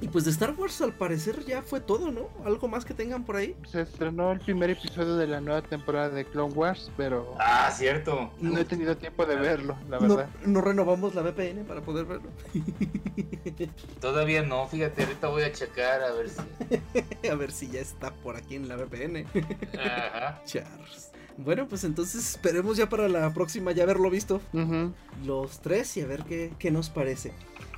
[0.00, 2.28] Y pues de Star Wars al parecer ya fue todo, ¿no?
[2.44, 3.56] ¿Algo más que tengan por ahí?
[3.70, 7.34] Se estrenó el primer episodio de la nueva temporada de Clone Wars, pero...
[7.38, 8.30] Ah, cierto.
[8.40, 10.28] No he tenido tiempo de verlo, la verdad.
[10.44, 12.28] No, renovamos la VPN para poder verlo.
[14.00, 17.28] Todavía no, fíjate, ahorita voy a checar a ver si...
[17.28, 19.26] a ver si ya está por aquí en la VPN.
[19.78, 20.42] Ajá.
[20.44, 21.12] Charles.
[21.36, 24.40] Bueno, pues entonces esperemos ya para la próxima ya haberlo visto.
[25.24, 27.32] Los tres y a ver qué, qué nos parece.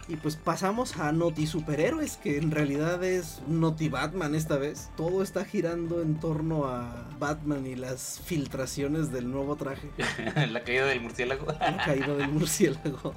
[0.09, 4.91] Y pues pasamos a Noti Superhéroes, que en realidad es Noti Batman esta vez.
[4.97, 9.91] Todo está girando en torno a Batman y las filtraciones del nuevo traje.
[10.49, 11.47] la caída del murciélago.
[11.59, 13.15] La caída del murciélago.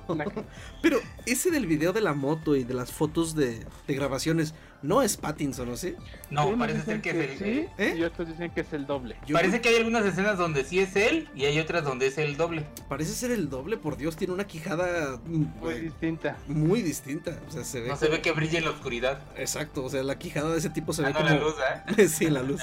[0.82, 5.02] Pero ese del video de la moto y de las fotos de, de grabaciones, no
[5.02, 5.96] es Pattinson, ¿o sí?
[6.30, 7.38] No, parece ser que, es el.
[7.38, 7.96] Sí, ¿Eh?
[7.98, 9.18] y otros dicen que es el doble.
[9.32, 12.38] parece que hay algunas escenas donde sí es él y hay otras donde es el
[12.38, 12.65] doble.
[12.88, 15.20] Parece ser el doble, por Dios, tiene una quijada.
[15.26, 16.38] Muy distinta.
[16.48, 17.38] Muy distinta.
[17.48, 17.89] O sea, se ve.
[17.89, 19.20] No se ve que brille en la oscuridad.
[19.36, 21.26] Exacto, o sea, la quijada de ese tipo se ah, ve como.
[21.26, 21.56] la luz,
[21.98, 22.08] ¿eh?
[22.08, 22.62] sí, la luz.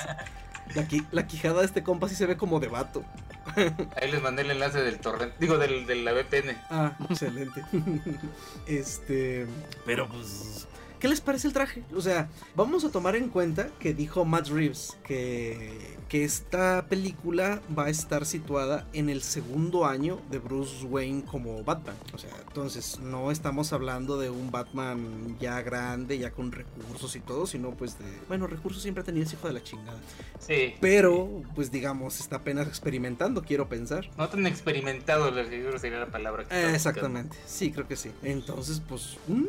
[0.74, 3.04] La, la, quijada de este compa sí se ve como de vato.
[3.56, 6.56] Ahí les mandé el enlace del torrent, digo, del, de la VPN.
[6.70, 7.62] Ah, excelente.
[8.66, 9.46] este,
[9.84, 10.66] pero pues
[11.00, 11.82] ¿Qué les parece el traje?
[11.94, 17.60] O sea, vamos a tomar en cuenta que dijo Matt Reeves que, que esta película
[17.76, 21.96] va a estar situada en el segundo año de Bruce Wayne como Batman.
[22.14, 27.20] O sea, entonces no estamos hablando de un Batman ya grande, ya con recursos y
[27.20, 28.06] todo, sino pues de...
[28.28, 29.98] Bueno, recursos siempre ha tenido ese hijo de la chingada.
[30.38, 30.74] Sí.
[30.80, 34.08] Pero, pues digamos, está apenas experimentando, quiero pensar.
[34.16, 35.32] No tan experimentado,
[35.78, 36.44] sería la palabra.
[36.44, 38.10] Que exactamente, sí, creo que sí.
[38.22, 39.18] Entonces, pues...
[39.28, 39.44] Mm,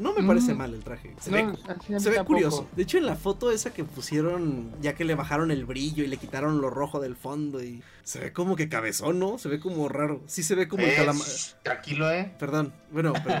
[0.00, 0.58] no me parece mm.
[0.58, 1.14] mal el traje.
[1.20, 2.66] Se ve, curioso.
[2.74, 6.06] De hecho, en la foto esa que pusieron, ya que le bajaron el brillo y
[6.06, 9.38] le quitaron lo rojo del fondo y se ve como que cabezón, ¿no?
[9.38, 10.22] Se ve como raro.
[10.26, 11.26] Sí se ve como el calamar.
[11.62, 12.32] Tranquilo, ¿eh?
[12.38, 12.72] Perdón.
[12.90, 13.40] Bueno, pero...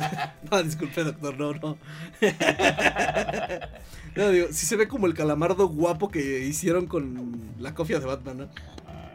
[0.50, 1.78] no, disculpe, doctor, no, no.
[4.16, 8.06] no, digo, sí se ve como el calamardo guapo que hicieron con la cofia de
[8.06, 8.48] Batman, ¿no?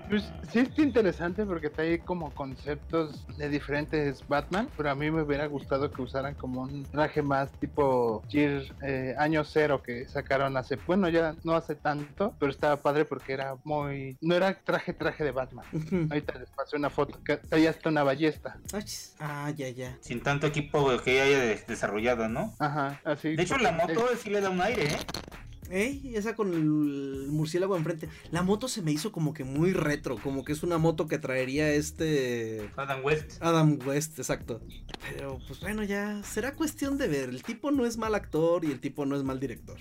[0.07, 5.23] Pues sí es interesante porque trae como conceptos de diferentes Batman, pero a mí me
[5.23, 10.55] hubiera gustado que usaran como un traje más tipo Gear eh, año cero que sacaron
[10.57, 14.93] hace, bueno ya no hace tanto, pero estaba padre porque era muy, no era traje
[14.93, 15.65] traje de Batman.
[16.09, 18.57] Ahorita les pasé una foto que traía hasta una ballesta.
[19.19, 19.97] Ah, ya, ya.
[20.01, 22.53] Sin tanto equipo que haya desarrollado, ¿no?
[22.59, 23.35] Ajá, así.
[23.35, 24.97] De hecho la moto sí le da un aire, ¿eh?
[25.69, 28.09] Ey, esa con el murciélago enfrente.
[28.31, 31.17] La moto se me hizo como que muy retro, como que es una moto que
[31.17, 32.69] traería este...
[32.75, 33.41] Adam West.
[33.41, 34.61] Adam West, exacto.
[35.09, 37.29] Pero pues bueno, ya será cuestión de ver.
[37.29, 39.77] El tipo no es mal actor y el tipo no es mal director.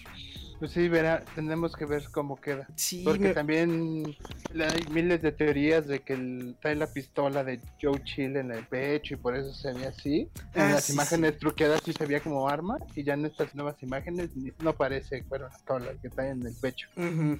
[0.58, 2.66] Pues sí, verá, tenemos que ver cómo queda.
[2.76, 4.16] Sí, Porque también
[4.54, 9.14] hay miles de teorías de que trae la pistola de Joe Chill en el pecho
[9.14, 10.28] y por eso se ve así.
[10.54, 13.82] En ah, las imágenes truqueadas sí se veía como arma y ya en estas nuevas
[13.82, 16.88] imágenes no parece bueno, la pistola que trae en el pecho.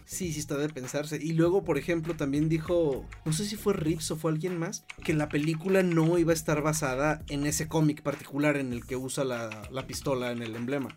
[0.04, 1.18] Sí, sí está de pensarse.
[1.20, 4.84] Y luego, por ejemplo, también dijo, no sé si fue Rips o fue alguien más,
[5.02, 8.96] que la película no iba a estar basada en ese cómic particular en el que
[8.96, 10.96] usa la, la pistola en el emblema.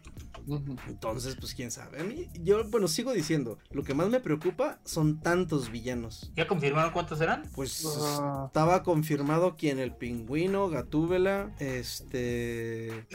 [0.88, 2.00] Entonces, pues quién sabe.
[2.08, 6.32] A mí, yo, bueno, sigo diciendo, lo que más me preocupa son tantos villanos.
[6.38, 7.44] ¿Ya confirmaron cuántos eran?
[7.54, 8.46] Pues ah.
[8.48, 13.06] estaba confirmado quién, el pingüino, Gatúbela, este...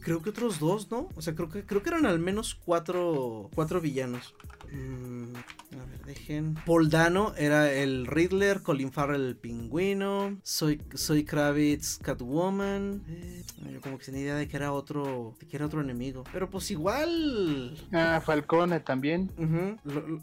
[0.00, 1.08] creo que otros dos, ¿no?
[1.16, 4.34] O sea, creo que, creo que eran al menos cuatro, cuatro villanos.
[4.72, 5.34] Mm,
[5.80, 6.54] a ver, dejen.
[6.66, 13.02] Paul Dano era el Riddler, Colin Farrell el pingüino, Soy, Soy Kravitz Catwoman.
[13.08, 16.24] Eh, yo como que tenía idea de que era otro, de que era otro enemigo.
[16.32, 17.76] Pero pues igual.
[17.92, 19.30] Ah, Falcone también.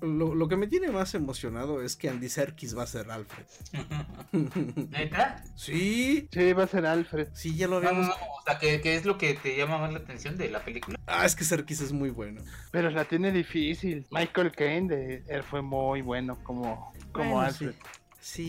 [0.01, 3.45] lo, que me tiene más emocionado es que Andy Serkis va a ser Alfred.
[4.91, 5.43] ¿Neta?
[5.55, 6.27] Sí.
[6.31, 7.29] Sí, va a ser Alfred.
[7.33, 8.09] Sí, ya lo habíamos.
[8.09, 10.99] o sea, ¿qué, ¿qué, es lo que te llama más la atención de la película?
[11.07, 12.41] Ah, es que Serkis es muy bueno.
[12.71, 14.05] Pero la tiene difícil.
[14.11, 17.71] Michael Caine de, él fue muy bueno como, como Alfred.
[17.71, 17.77] Sí,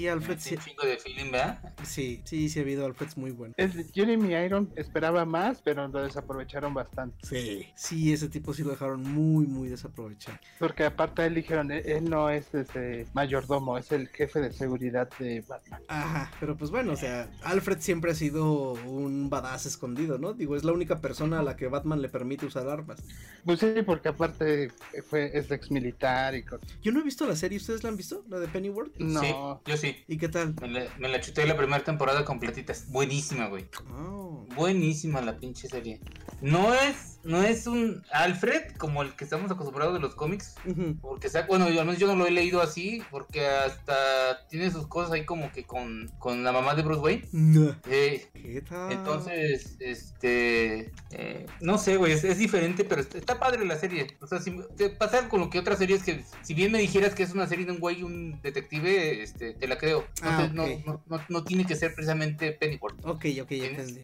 [0.09, 0.57] Alfred sí.
[0.57, 1.59] chingo de feeling, ¿verdad?
[1.83, 3.55] Sí, sí, sí ha habido Alfreds muy bueno.
[3.57, 7.17] El Jeremy Iron esperaba más, pero lo desaprovecharon bastante.
[7.27, 10.39] Sí, sí, ese tipo sí lo dejaron muy, muy desaprovechado.
[10.59, 15.41] Porque aparte él dijeron, él no es ese mayordomo, es el jefe de seguridad de
[15.41, 15.83] Batman.
[15.89, 20.35] Ajá, pero pues bueno, o sea, Alfred siempre ha sido un badass escondido, ¿no?
[20.35, 23.03] Digo, es la única persona a la que Batman le permite usar armas.
[23.45, 24.71] Pues sí, porque aparte
[25.09, 26.69] fue, es ex militar y cosas.
[26.81, 28.25] Yo no he visto la serie, ¿ustedes la han visto?
[28.29, 28.97] ¿La de Pennyworth?
[28.99, 29.61] No.
[29.67, 30.05] Yo sí.
[30.09, 30.55] ¿Y qué tal?
[30.99, 32.75] Me la, chuté la primera temporada completita.
[32.89, 33.67] Buenísima, güey.
[33.91, 34.47] Oh.
[34.55, 36.01] Buenísima la pinche serie.
[36.43, 40.55] No es no es un Alfred como el que estamos acostumbrados de los cómics.
[41.01, 44.87] Porque, bueno, yo, al menos yo no lo he leído así, porque hasta tiene sus
[44.87, 47.29] cosas ahí como que con, con la mamá de Bruce Wayne.
[47.33, 47.75] No.
[47.89, 48.93] Eh, ¿Qué tal?
[48.93, 50.93] Entonces, este.
[51.11, 54.07] Eh, no sé, güey, es, diferente, pero está, padre la serie.
[54.21, 57.15] O sea, si, te pasa con lo que otras series que, si bien me dijeras
[57.15, 60.07] que es una serie de un güey y un detective, este, te la creo.
[60.23, 60.67] Ah, no,
[61.07, 63.05] no, no, tiene que ser precisamente Pennyworth.
[63.05, 64.03] Ok, ok, ya entendí.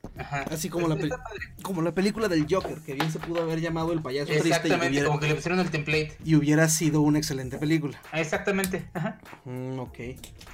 [0.51, 0.97] Así como la,
[1.63, 5.21] como la película del Joker, que bien se pudo haber llamado El payaso Exactamente, como
[5.21, 6.17] que le pusieron el template.
[6.25, 8.01] Y hubiera sido una excelente película.
[8.13, 8.89] Ah, exactamente.
[9.45, 9.99] Mm, ok.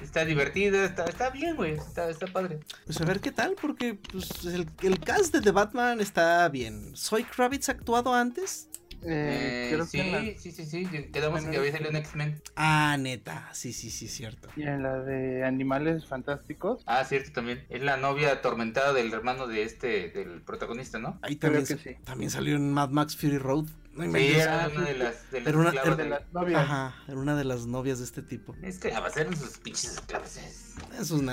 [0.01, 1.73] Está divertida, está, está bien, güey.
[1.73, 2.59] Está, está, padre.
[2.85, 6.95] Pues a ver qué tal, porque pues, el, el cast de The Batman está bien.
[6.95, 8.69] ¿Soy Kravitz actuado antes?
[9.09, 12.41] Eh, eh sí, sí, sí, sí, quedamos en que había salido en X-Men.
[12.55, 14.49] Ah, neta, sí, sí, sí, cierto.
[14.55, 16.83] Y en la de Animales Fantásticos.
[16.85, 17.63] Ah, cierto, también.
[17.69, 21.17] Es la novia atormentada del hermano de este, del protagonista, ¿no?
[21.21, 21.95] Ahí también, que sí.
[22.03, 23.65] también salió en Mad Max Fury Road.
[23.97, 26.61] Sí, era una de las, de una, de las novias.
[26.61, 28.55] Ajá, era una de las novias de este tipo.
[28.61, 30.39] Es que a ser sus pinches esclavas.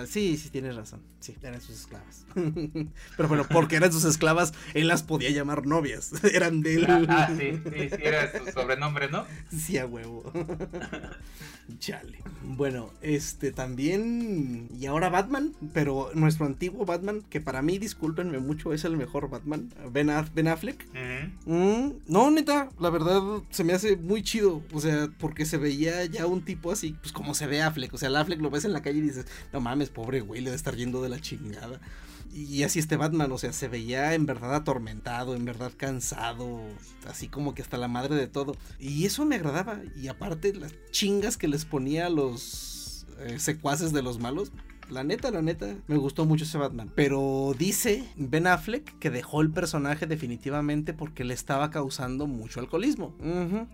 [0.08, 1.00] sí, sí, tienes razón.
[1.20, 2.26] Sí, eran sus esclavas.
[3.16, 6.12] Pero bueno, porque eran sus esclavas, él las podía llamar novias.
[6.34, 6.86] Eran de él.
[6.88, 9.24] Ah, ah sí, sí, sí, era su sobrenombre, ¿no?
[9.50, 10.30] Sí, a huevo.
[11.78, 12.18] Chale.
[12.42, 14.68] Bueno, este también.
[14.78, 19.30] Y ahora Batman, pero nuestro antiguo Batman, que para mí, discúlpenme mucho, es el mejor
[19.30, 19.72] Batman.
[19.90, 20.86] Ben, Affleck.
[21.46, 24.62] Mm, no, neta, la verdad se me hace muy chido.
[24.72, 27.92] O sea, porque se veía ya un tipo así, pues como se ve Affleck.
[27.94, 30.40] O sea, el Affleck lo ves en la calle y dices, no mames, pobre güey,
[30.40, 31.80] le debe estar yendo de la chingada.
[32.34, 36.60] Y así este Batman, o sea, se veía en verdad atormentado, en verdad cansado,
[37.06, 38.56] así como que hasta la madre de todo.
[38.80, 39.80] Y eso me agradaba.
[39.96, 44.50] Y aparte, las chingas que les ponía a los eh, secuaces de los malos,
[44.90, 46.90] la neta, la neta, me gustó mucho ese Batman.
[46.94, 53.14] Pero dice Ben Affleck que dejó el personaje definitivamente porque le estaba causando mucho alcoholismo.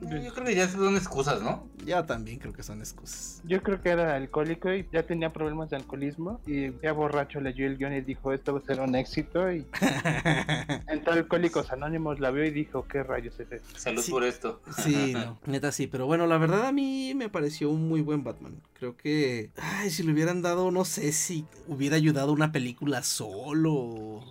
[0.00, 1.68] Yo creo que ya son excusas, ¿no?
[1.84, 3.42] Ya también creo que son excusas.
[3.44, 6.40] Yo creo que era alcohólico y ya tenía problemas de alcoholismo.
[6.46, 9.50] Y ya borracho leyó el guion y dijo: Esto va a ser un éxito.
[9.52, 9.66] Y
[10.88, 13.78] entró Alcohólicos Anónimos, la vio y dijo: ¿Qué rayos es esto?
[13.78, 14.60] Salud por esto.
[14.76, 15.86] Sí, no, neta sí.
[15.86, 18.60] Pero bueno, la verdad a mí me pareció un muy buen Batman.
[18.74, 24.22] Creo que, ay, si le hubieran dado, no sé si hubiera ayudado una película solo.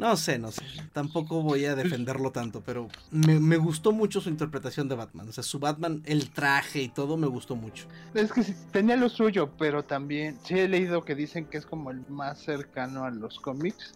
[0.00, 0.62] No sé, no sé.
[0.94, 5.28] Tampoco voy a defenderlo tanto, pero me, gustó mucho su interpretación de Batman.
[5.28, 7.86] O sea, su Batman, el traje y todo me gustó mucho.
[8.14, 11.66] Es que sí, tenía lo suyo, pero también sí he leído que dicen que es
[11.66, 13.92] como el más cercano a los cómics.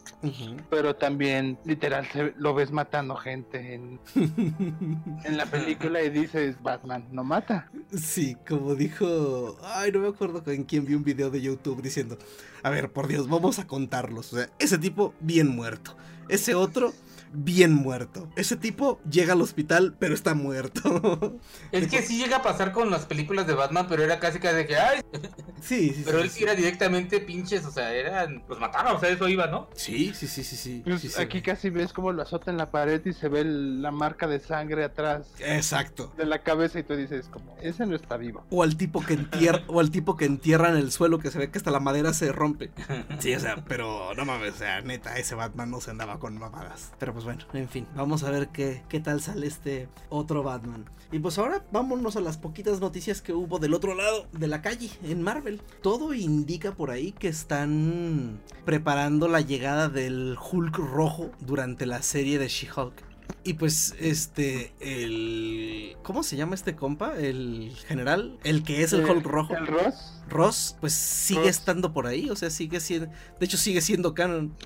[0.68, 3.98] Pero también, literal, lo ves matando gente en,
[5.24, 7.70] en la película y dices, Batman no mata.
[7.96, 12.18] Sí, como dijo, ay, no me acuerdo en quién vi un video de YouTube diciendo,
[12.62, 14.32] a ver, por Dios, vamos a contarlos.
[14.32, 15.93] O sea, ese tipo bien muerto.
[16.28, 16.92] Ese otro
[17.34, 18.28] bien muerto.
[18.36, 21.38] Ese tipo llega al hospital, pero está muerto.
[21.72, 24.56] Es que sí llega a pasar con las películas de Batman, pero era casi casi
[24.56, 25.00] de que, ay.
[25.60, 26.02] Sí, sí.
[26.04, 29.46] Pero él sí era directamente pinches, o sea, eran, los mataban, o sea, eso iba,
[29.46, 29.70] ¿no?
[29.74, 30.82] Sí, sí, sí, sí, sí.
[30.84, 34.26] Pues aquí casi ves como lo azota en la pared y se ve la marca
[34.26, 35.32] de sangre atrás.
[35.38, 36.12] Exacto.
[36.18, 38.44] De la cabeza y tú dices, como, ese no está vivo.
[38.50, 41.38] O al tipo que entierra, o al tipo que entierra en el suelo que se
[41.38, 42.70] ve que hasta la madera se rompe.
[43.20, 46.38] Sí, o sea, pero no mames, o sea, neta, ese Batman no se andaba con
[46.38, 46.92] mamadas.
[46.98, 50.84] Pero pues bueno, en fin, vamos a ver qué, qué tal sale este otro Batman.
[51.12, 54.62] Y pues ahora vámonos a las poquitas noticias que hubo del otro lado de la
[54.62, 55.60] calle, en Marvel.
[55.80, 62.38] Todo indica por ahí que están preparando la llegada del Hulk rojo durante la serie
[62.38, 63.13] de She-Hulk.
[63.46, 65.96] Y pues, este, el...
[66.02, 67.14] ¿Cómo se llama este compa?
[67.18, 69.54] El general, el que es el eh, Hulk rojo.
[69.54, 70.22] El Ross.
[70.30, 73.08] Ross, pues sigue estando por ahí, o sea, sigue siendo...
[73.38, 74.56] De hecho, sigue siendo canon.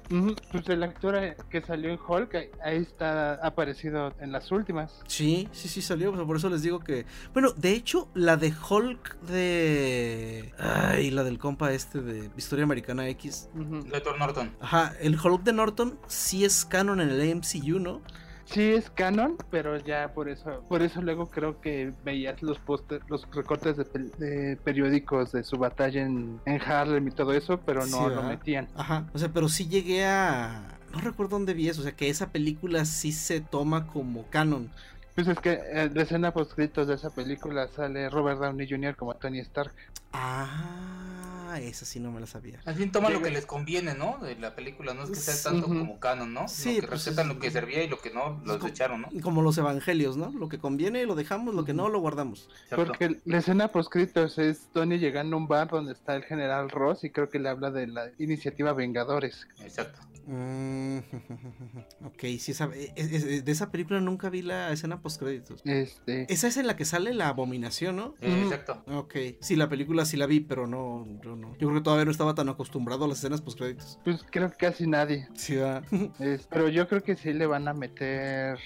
[0.52, 1.18] Pues el actor
[1.50, 5.00] que salió en Hulk, ahí está aparecido en las últimas.
[5.08, 7.04] Sí, sí, sí salió, por eso les digo que...
[7.32, 10.54] Bueno, de hecho, la de Hulk de...
[10.58, 13.48] Ay, la del compa este de Historia Americana X.
[13.54, 14.54] De Thor Norton.
[14.60, 18.02] Ajá, el Hulk de Norton sí es canon en el MCU, ¿no?
[18.50, 23.00] Sí es canon, pero ya por eso, por eso luego creo que veías los postes,
[23.08, 28.22] los recortes de, periódicos de su batalla en, Harlem y todo eso, pero no lo
[28.22, 28.68] metían.
[28.74, 32.08] Ajá, o sea, pero sí llegué a no recuerdo dónde vi eso, o sea, que
[32.08, 34.70] esa película sí se toma como canon.
[35.18, 38.94] Pues es que en la escena post de esa película sale Robert Downey Jr.
[38.94, 39.72] como Tony Stark.
[40.12, 42.60] Ah, esa sí no me la sabía.
[42.64, 44.18] Al fin toma lo que les conviene, ¿no?
[44.18, 46.46] De la película, no es que sea tanto como canon, ¿no?
[46.46, 46.76] Sí.
[46.76, 49.08] que pues respetan lo que servía y lo que no, lo desecharon, ¿no?
[49.20, 50.30] Como los evangelios, ¿no?
[50.30, 52.48] Lo que conviene lo dejamos, lo que no lo guardamos.
[52.70, 57.02] Porque la escena post es Tony llegando a un bar donde está el general Ross
[57.02, 59.48] y creo que le habla de la iniciativa Vengadores.
[59.58, 59.98] Exacto.
[60.28, 60.98] Mm,
[62.04, 65.62] ok, sí, esa, e, e, e, de esa película nunca vi la escena post créditos.
[65.64, 66.30] Este.
[66.30, 68.14] Esa es en la que sale la abominación, ¿no?
[68.20, 68.82] exacto.
[68.88, 71.52] Ok, sí, la película sí la vi, pero no, yo no.
[71.52, 73.98] Yo creo que todavía no estaba tan acostumbrado a las escenas post créditos.
[74.04, 75.26] Pues creo que casi nadie.
[75.34, 75.82] Sí, va.
[76.50, 78.58] pero yo creo que sí le van a meter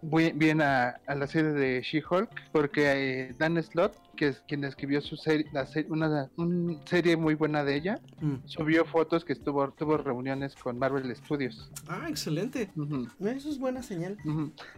[0.00, 2.92] bien a, la serie de She-Hulk, porque
[3.30, 5.46] eh, Dan Slott que es quien escribió su serie,
[5.88, 6.28] una,
[6.84, 8.34] serie muy buena de ella, mm.
[8.46, 11.70] subió fotos que estuvo tuvo reuniones con Marvel Studios.
[11.86, 12.70] Ah, excelente.
[13.20, 14.18] Eso es buena señal.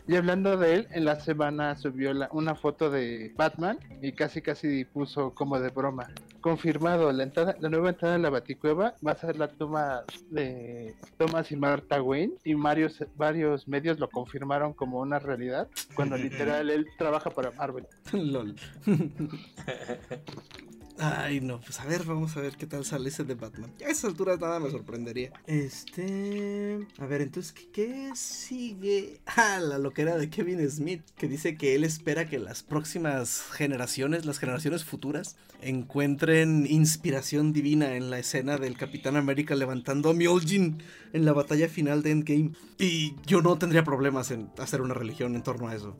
[0.07, 4.85] Y hablando de él, en la semana subió una foto de Batman y casi casi
[4.85, 6.09] puso como de broma.
[6.41, 10.95] Confirmado, la entrada, la nueva entrada en la Baticueva va a ser la toma de
[11.19, 16.71] Thomas y Martha Wayne y varios, varios medios lo confirmaron como una realidad cuando literal
[16.71, 17.87] él trabaja para Marvel.
[18.13, 18.57] LOL.
[21.03, 23.73] Ay, no, pues a ver, vamos a ver qué tal sale ese de Batman.
[23.83, 25.33] A esa altura nada me sorprendería.
[25.47, 26.87] Este.
[26.99, 29.21] A ver, entonces, ¿qué, sigue?
[29.41, 34.27] Ah, la loquera de Kevin Smith, que dice que él espera que las próximas generaciones,
[34.27, 40.75] las generaciones futuras, encuentren inspiración divina en la escena del Capitán América levantando a Mjolnir
[41.13, 42.53] en la batalla final de Endgame.
[42.79, 45.97] Y yo no tendría problemas en hacer una religión en torno a eso.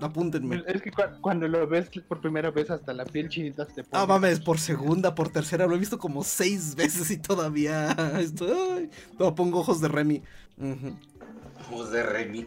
[0.00, 0.62] Apúntenme.
[0.66, 4.02] Es que cuando lo ves por primera vez, hasta la piel chinita te pone.
[4.02, 8.90] Ah, mames, por segunda, por tercera, lo he visto como seis veces y todavía estoy.
[9.36, 10.22] pongo ojos de Remy.
[11.68, 12.46] Ojos de Remy.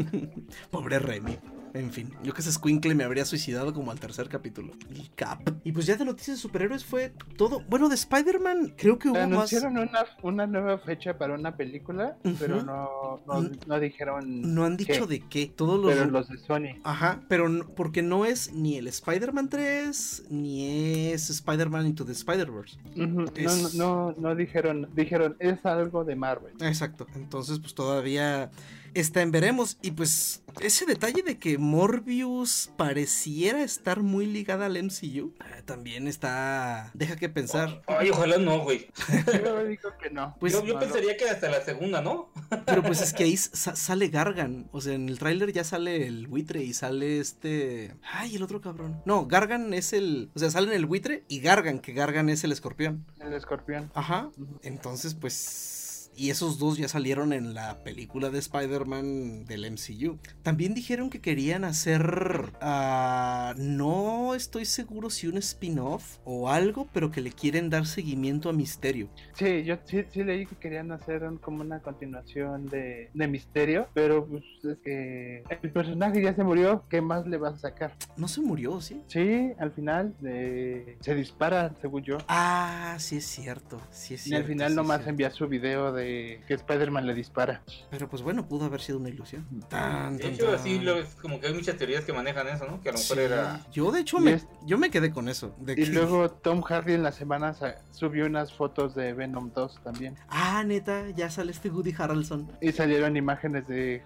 [0.70, 1.38] Pobre Remy.
[1.74, 4.72] En fin, yo que ese squinkle me habría suicidado como al tercer capítulo.
[4.94, 5.40] Y cap.
[5.64, 7.62] Y pues ya de noticias de superhéroes fue todo.
[7.68, 12.62] Bueno, de Spider-Man creo que hubo Anunciaron una, una nueva fecha para una película, pero
[12.62, 13.20] no,
[13.66, 14.54] no, dijeron.
[14.54, 15.46] No han dicho de qué.
[15.46, 15.92] Todos los.
[15.92, 16.80] Pero los de Sony.
[16.84, 22.78] Ajá, pero porque no es ni el Spider-Man 3, ni es Spider-Man Into the Spider-Verse.
[22.94, 23.26] no,
[23.74, 24.88] no, no dijeron.
[24.94, 26.52] Dijeron, es algo de Marvel.
[26.60, 27.06] Exacto.
[27.14, 28.50] Entonces, pues todavía
[28.94, 29.78] está en veremos.
[29.82, 36.06] Y pues ese detalle de que Morbius pareciera estar muy ligada al MCU, eh, también
[36.08, 36.90] está...
[36.94, 37.82] Deja que pensar.
[37.86, 38.88] Ay, ojalá no, güey.
[39.44, 40.36] yo digo que no.
[40.40, 42.30] Pues, yo, pensaría que hasta la segunda, ¿no?
[42.66, 44.68] Pero pues es que ahí sale Gargan.
[44.72, 47.94] O sea, en el tráiler ya sale el buitre y sale este...
[48.02, 49.02] Ay, el otro cabrón.
[49.06, 50.30] No, Gargan es el...
[50.34, 53.06] O sea, sale en el buitre y Gargan, que Gargan es el escorpión.
[53.20, 53.90] El escorpión.
[53.94, 54.30] Ajá.
[54.62, 55.79] Entonces, pues
[56.16, 60.18] y esos dos ya salieron en la película de Spider-Man del MCU.
[60.42, 62.52] También dijeron que querían hacer...
[62.62, 68.48] Uh, no estoy seguro si un spin-off o algo, pero que le quieren dar seguimiento
[68.48, 69.08] a Misterio.
[69.34, 74.44] Sí, yo sí, leí que querían hacer como una continuación de, de Misterio, pero pues
[74.64, 77.96] es que el personaje ya se murió, ¿qué más le vas a sacar?
[78.16, 79.00] No se murió, ¿sí?
[79.06, 82.18] Sí, al final se dispara, según yo.
[82.28, 84.38] Ah, sí es cierto, sí es cierto.
[84.38, 87.62] Y al final nomás envía su video de que Spider-Man le dispara.
[87.90, 89.46] Pero pues bueno, pudo haber sido una ilusión.
[89.50, 92.80] de hecho, así lo, como que hay muchas teorías que manejan eso, ¿no?
[92.80, 93.60] Que a lo mejor era...
[93.72, 95.54] Yo de hecho me, yo me quedé con eso.
[95.76, 97.54] y luego Tom Hardy en la semana
[97.92, 100.16] subió unas fotos de Venom 2 también.
[100.28, 102.50] Ah, neta, ya sale este Woody Harrelson.
[102.60, 104.02] Y salieron imágenes de,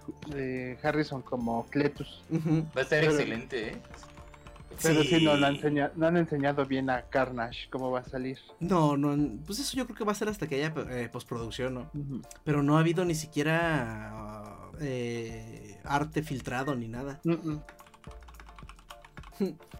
[0.83, 2.23] Harrison como Cletus.
[2.75, 3.81] Va a estar excelente, ¿eh?
[4.81, 8.39] Pero sí, no, han enseñado, no han enseñado bien a Carnage cómo va a salir.
[8.59, 11.73] No, no, pues eso yo creo que va a ser hasta que haya eh, postproducción,
[11.73, 11.91] ¿no?
[12.43, 17.19] Pero no ha habido ni siquiera eh, arte filtrado ni nada.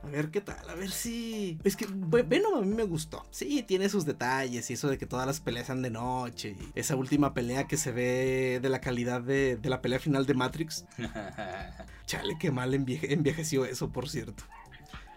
[0.03, 1.57] A ver qué tal, a ver si.
[1.63, 3.25] Es que Venom a mí me gustó.
[3.31, 6.55] Sí, tiene sus detalles y eso de que todas las peleas sean de noche.
[6.75, 10.25] Y esa última pelea que se ve de la calidad de, de la pelea final
[10.25, 10.85] de Matrix.
[12.05, 14.43] Chale, qué mal envejeció eso, por cierto.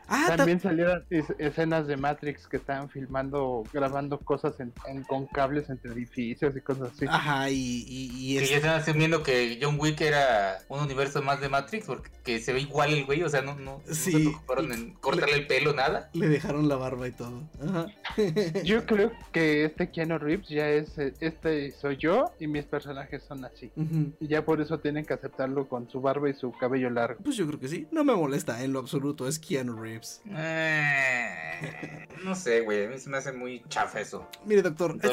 [0.09, 1.04] Ah, También salieron
[1.38, 4.72] escenas de Matrix que estaban filmando, grabando cosas en,
[5.04, 7.06] con cables entre edificios y cosas así.
[7.09, 11.48] Ajá, y, y, Que ya están asumiendo que John Wick era un universo más de
[11.48, 15.36] Matrix porque se ve igual el güey, o sea, no, no, se preocuparon en cortarle
[15.36, 16.11] el pelo, nada.
[16.14, 17.42] Le dejaron la barba y todo.
[17.62, 17.86] Ajá.
[18.64, 23.44] Yo creo que este Keanu Reeves ya es, este soy yo y mis personajes son
[23.44, 23.70] así.
[24.20, 27.20] Y ya por eso tienen que aceptarlo con su barba y su cabello largo.
[27.22, 29.97] Pues yo creo que sí, no me molesta en lo absoluto, es Keanu Reeves.
[30.30, 32.86] Eh, no sé, güey.
[32.86, 34.26] A mí se me hace muy chafa eso.
[34.44, 35.07] Mire, doctor, a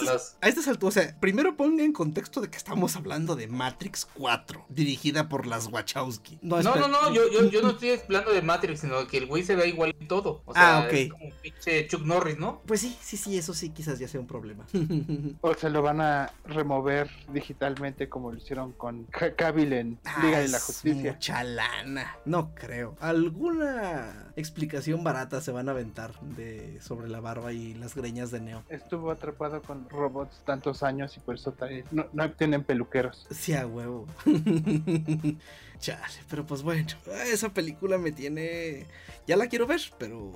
[0.48, 4.66] estas, alturas, o sea, primero ponga en contexto de que estamos hablando de Matrix 4,
[4.70, 6.40] dirigida por las Wachowski.
[6.42, 9.56] No, no, no, yo, yo, no estoy hablando de Matrix, sino que el güey se
[9.56, 10.42] ve igual y todo.
[10.46, 10.94] O sea, ah, ok.
[10.94, 12.62] Es como un pinche Chuck Norris, ¿no?
[12.66, 14.66] Pues sí, sí, sí, eso sí, quizás ya sea un problema.
[15.42, 20.48] o se lo van a remover digitalmente como lo hicieron con Cavill en Liga de
[20.50, 21.14] la Justicia.
[21.14, 22.18] Mucha lana.
[22.26, 22.96] No creo.
[23.00, 24.75] ¿Alguna explicación?
[25.04, 28.64] Barata se van a aventar de sobre la barba y las greñas de Neo.
[28.70, 31.56] Estuvo atrapado con robots tantos años y por eso
[31.92, 33.28] no, no tienen peluqueros.
[33.32, 34.08] Sí, a huevo.
[35.80, 36.88] Chale, pero pues bueno,
[37.26, 38.86] esa película me tiene...
[39.28, 40.32] Ya la quiero ver, pero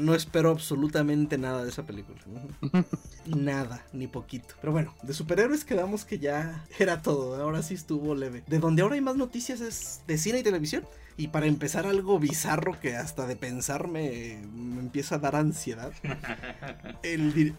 [0.00, 2.18] no espero absolutamente nada de esa película.
[3.26, 4.54] nada, ni poquito.
[4.60, 7.40] Pero bueno, de superhéroes quedamos que ya era todo.
[7.40, 8.42] Ahora sí estuvo leve.
[8.46, 10.84] De donde ahora hay más noticias es de cine y televisión.
[11.16, 15.92] Y para empezar algo bizarro que hasta de pensar me, empieza a dar ansiedad.
[17.02, 17.54] El,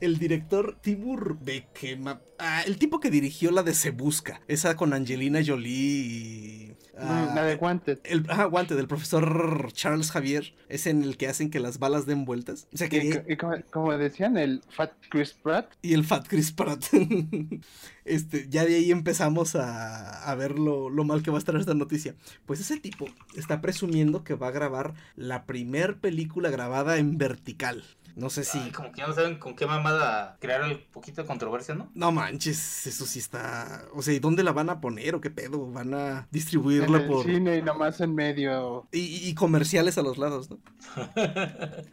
[0.00, 4.92] el director Tibur Bekema, ah, el tipo que dirigió la de Se Busca, esa con
[4.92, 8.00] Angelina Jolie y Ah, la de Wanted.
[8.04, 12.06] El, ah, Wanted, del profesor Charles Javier, es en el que hacen que las balas
[12.06, 12.66] den vueltas.
[12.72, 13.24] O sea que...
[13.28, 15.72] Y, como, decían, el Fat Chris Pratt.
[15.80, 16.84] Y el Fat Chris Pratt.
[18.08, 21.56] este, ya de ahí empezamos a, a ver lo, lo, mal que va a estar
[21.56, 22.14] esta noticia.
[22.46, 23.06] Pues ese tipo
[23.36, 27.84] está presumiendo que va a grabar la primer película grabada en vertical.
[28.18, 28.58] No sé si.
[28.72, 31.88] como que no saben con qué mamada crear un poquito de controversia, ¿no?
[31.94, 33.84] No manches, eso sí está.
[33.94, 35.70] O sea, ¿y dónde la van a poner o qué pedo?
[35.70, 37.24] ¿Van a distribuirla en el por.
[37.24, 38.88] cine y nomás en medio.
[38.90, 40.58] Y, comerciales a los lados, ¿no?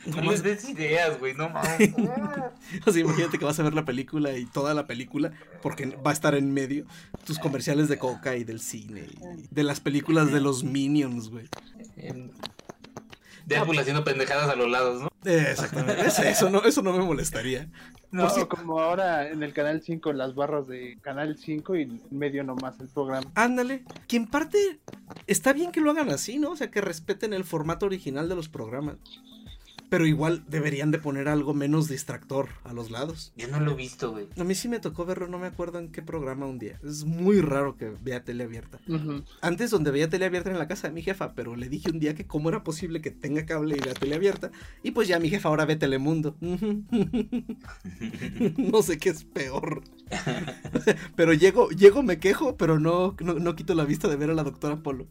[0.07, 1.93] no les des ideas, güey, no mames.
[2.87, 6.11] o sea, imagínate que vas a ver la película y toda la película, porque va
[6.11, 6.85] a estar en medio,
[7.25, 11.49] tus comerciales de coca y del cine, y de las películas de los Minions, güey.
[13.45, 15.09] Deadpool haciendo pendejadas a los lados, ¿no?
[15.23, 16.05] Exactamente.
[16.05, 17.69] Eso, no, eso no me molestaría.
[18.11, 22.43] No, como ahora en el canal 5, las barras de canal 5 y en medio
[22.43, 23.29] nomás el programa.
[23.35, 23.83] Ándale.
[24.07, 24.79] Que en parte
[25.27, 26.51] está bien que lo hagan así, ¿no?
[26.51, 28.97] O sea, que respeten el formato original de los programas.
[29.89, 33.33] Pero igual deberían de poner algo menos distractor a los lados.
[33.35, 34.27] Yo no lo he visto, güey.
[34.37, 36.79] A mí sí me tocó verlo, no me acuerdo en qué programa un día.
[36.83, 38.79] Es muy raro que vea tele abierta.
[39.41, 41.99] Antes donde veía tele abierta en la casa de mi jefa, pero le dije un
[41.99, 44.51] día que cómo era posible que tenga cable y vea tele abierta.
[44.83, 46.35] Y pues ya mi jefa ahora ve Telemundo.
[48.57, 49.83] no sé qué es peor.
[51.15, 54.43] pero llego, llego, me quejo, pero no, no, quito la vista de ver a la
[54.43, 55.07] doctora Polo.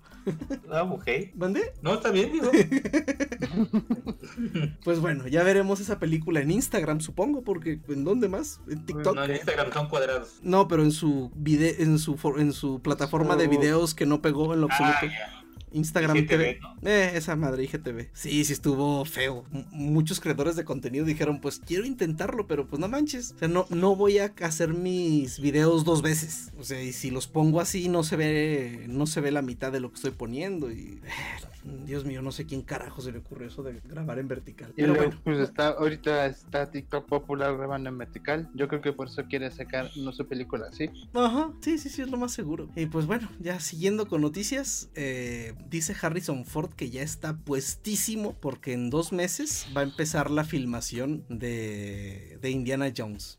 [0.70, 1.06] ah, ok.
[1.34, 1.72] ¿Mandé?
[1.82, 2.50] No, está bien, digo.
[4.84, 8.60] Pues bueno, ya veremos esa película en Instagram, supongo, porque ¿en dónde más?
[8.68, 9.14] En TikTok.
[9.14, 10.38] No, en Instagram son cuadrados.
[10.42, 14.54] No, pero en su video, en su en su plataforma de videos que no pegó
[14.54, 14.98] en lo absoluto.
[15.02, 15.43] Ah,
[15.74, 16.58] Instagram TV.
[16.82, 18.08] Eh, esa madre IGTV.
[18.12, 19.44] Sí, sí estuvo feo.
[19.70, 23.32] muchos creadores de contenido dijeron, pues quiero intentarlo, pero pues no manches.
[23.32, 26.52] O sea, no, no voy a hacer mis videos dos veces.
[26.58, 29.72] O sea, y si los pongo así no se ve, no se ve la mitad
[29.72, 30.70] de lo que estoy poniendo.
[30.70, 34.28] Y eh, Dios mío, no sé quién carajo se le ocurre eso de grabar en
[34.28, 34.72] vertical.
[34.76, 35.18] Pero bueno.
[35.24, 38.48] Pues está, ahorita está TikTok popular grabando en vertical.
[38.54, 40.90] Yo creo que por eso quiere sacar no sé película así.
[41.14, 42.68] Ajá, sí, sí, sí, es lo más seguro.
[42.76, 48.34] Y pues bueno, ya siguiendo con noticias, eh, dice Harrison Ford que ya está puestísimo
[48.40, 53.38] porque en dos meses va a empezar la filmación de, de Indiana Jones.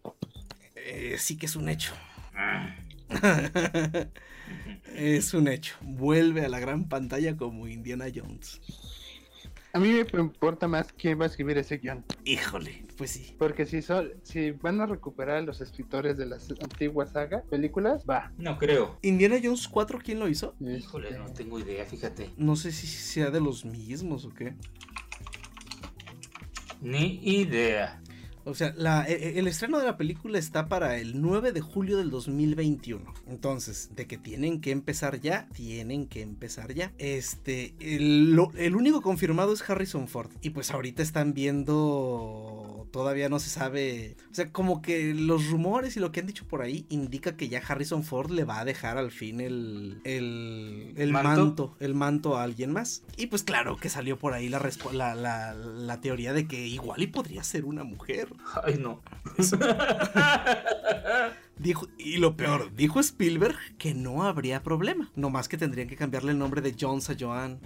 [0.76, 1.94] Eh, sí que es un hecho.
[2.36, 2.76] Ah.
[4.96, 5.76] es un hecho.
[5.82, 8.62] Vuelve a la gran pantalla como Indiana Jones.
[9.76, 12.06] A mí me importa más quién va a escribir ese guion.
[12.24, 13.36] Híjole, pues sí.
[13.38, 18.06] Porque si son, si van a recuperar a los escritores de las antiguas sagas, películas,
[18.10, 18.32] va.
[18.38, 18.98] No creo.
[19.02, 20.56] ¿Indiana Jones 4 quién lo hizo?
[20.62, 22.30] Híjole, no tengo idea, fíjate.
[22.38, 24.56] No sé si sea de los mismos o qué.
[26.80, 28.02] Ni idea.
[28.46, 28.74] O sea,
[29.08, 33.14] e, e, el estreno de la película está para el 9 de julio del 2021.
[33.28, 36.94] Entonces, de que tienen que empezar ya, tienen que empezar ya.
[36.98, 40.30] Este, el único confirmado es Harrison Ford.
[40.42, 44.16] Y pues ahorita están viendo todavía no se sabe.
[44.32, 47.50] O sea, como que los rumores y lo que han dicho por ahí indica que
[47.50, 51.76] ya Harrison Ford le va a dejar al fin el, el, el ¿Manto?
[51.82, 53.04] el manto a alguien más.
[53.18, 57.04] Y pues claro que salió por ahí la, la, la, la teoría de que igual
[57.04, 58.30] y podría ser una mujer.
[58.64, 59.02] Ay, no.
[61.58, 65.12] Dijo, y lo peor, dijo Spielberg que no habría problema.
[65.16, 67.60] Nomás que tendrían que cambiarle el nombre de Jones a Joan.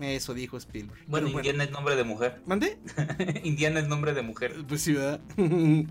[0.00, 1.00] Eso dijo Spielberg.
[1.06, 2.42] Bueno, Indiana es nombre de mujer.
[2.46, 2.78] ¿Mande?
[3.44, 4.54] Indiana es nombre de mujer.
[4.68, 5.20] Pues sí, ¿verdad?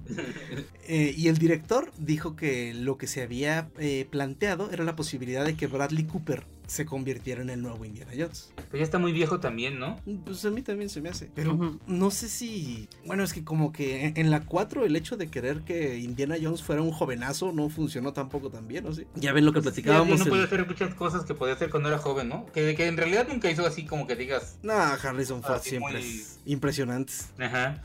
[0.92, 5.46] Eh, y el director dijo que lo que se había eh, planteado era la posibilidad
[5.46, 8.52] de que Bradley Cooper se convirtiera en el nuevo Indiana Jones.
[8.56, 10.00] Pero ya está muy viejo también, ¿no?
[10.24, 11.30] Pues a mí también se me hace.
[11.34, 12.88] Pero no sé si.
[13.06, 16.64] Bueno, es que como que en la 4 el hecho de querer que Indiana Jones
[16.64, 19.06] fuera un jovenazo no funcionó tampoco tan bien, ¿o sí?
[19.16, 20.20] Ya ven lo que platicábamos.
[20.20, 22.46] no puede hacer muchas cosas que podía hacer cuando era joven, ¿no?
[22.54, 24.60] Que, que en realidad nunca hizo así como que digas.
[24.62, 27.30] Nah, Harrison Ford siempre es impresionantes.
[27.40, 27.82] Ajá.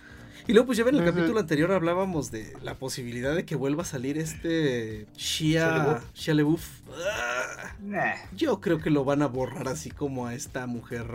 [0.47, 3.57] Y luego, pues ya ven, en el capítulo anterior hablábamos de la posibilidad de que
[3.57, 6.67] vuelva a salir este Shia, Shia LeBouf.
[8.37, 11.07] Yo creo que lo van a borrar así como a esta mujer,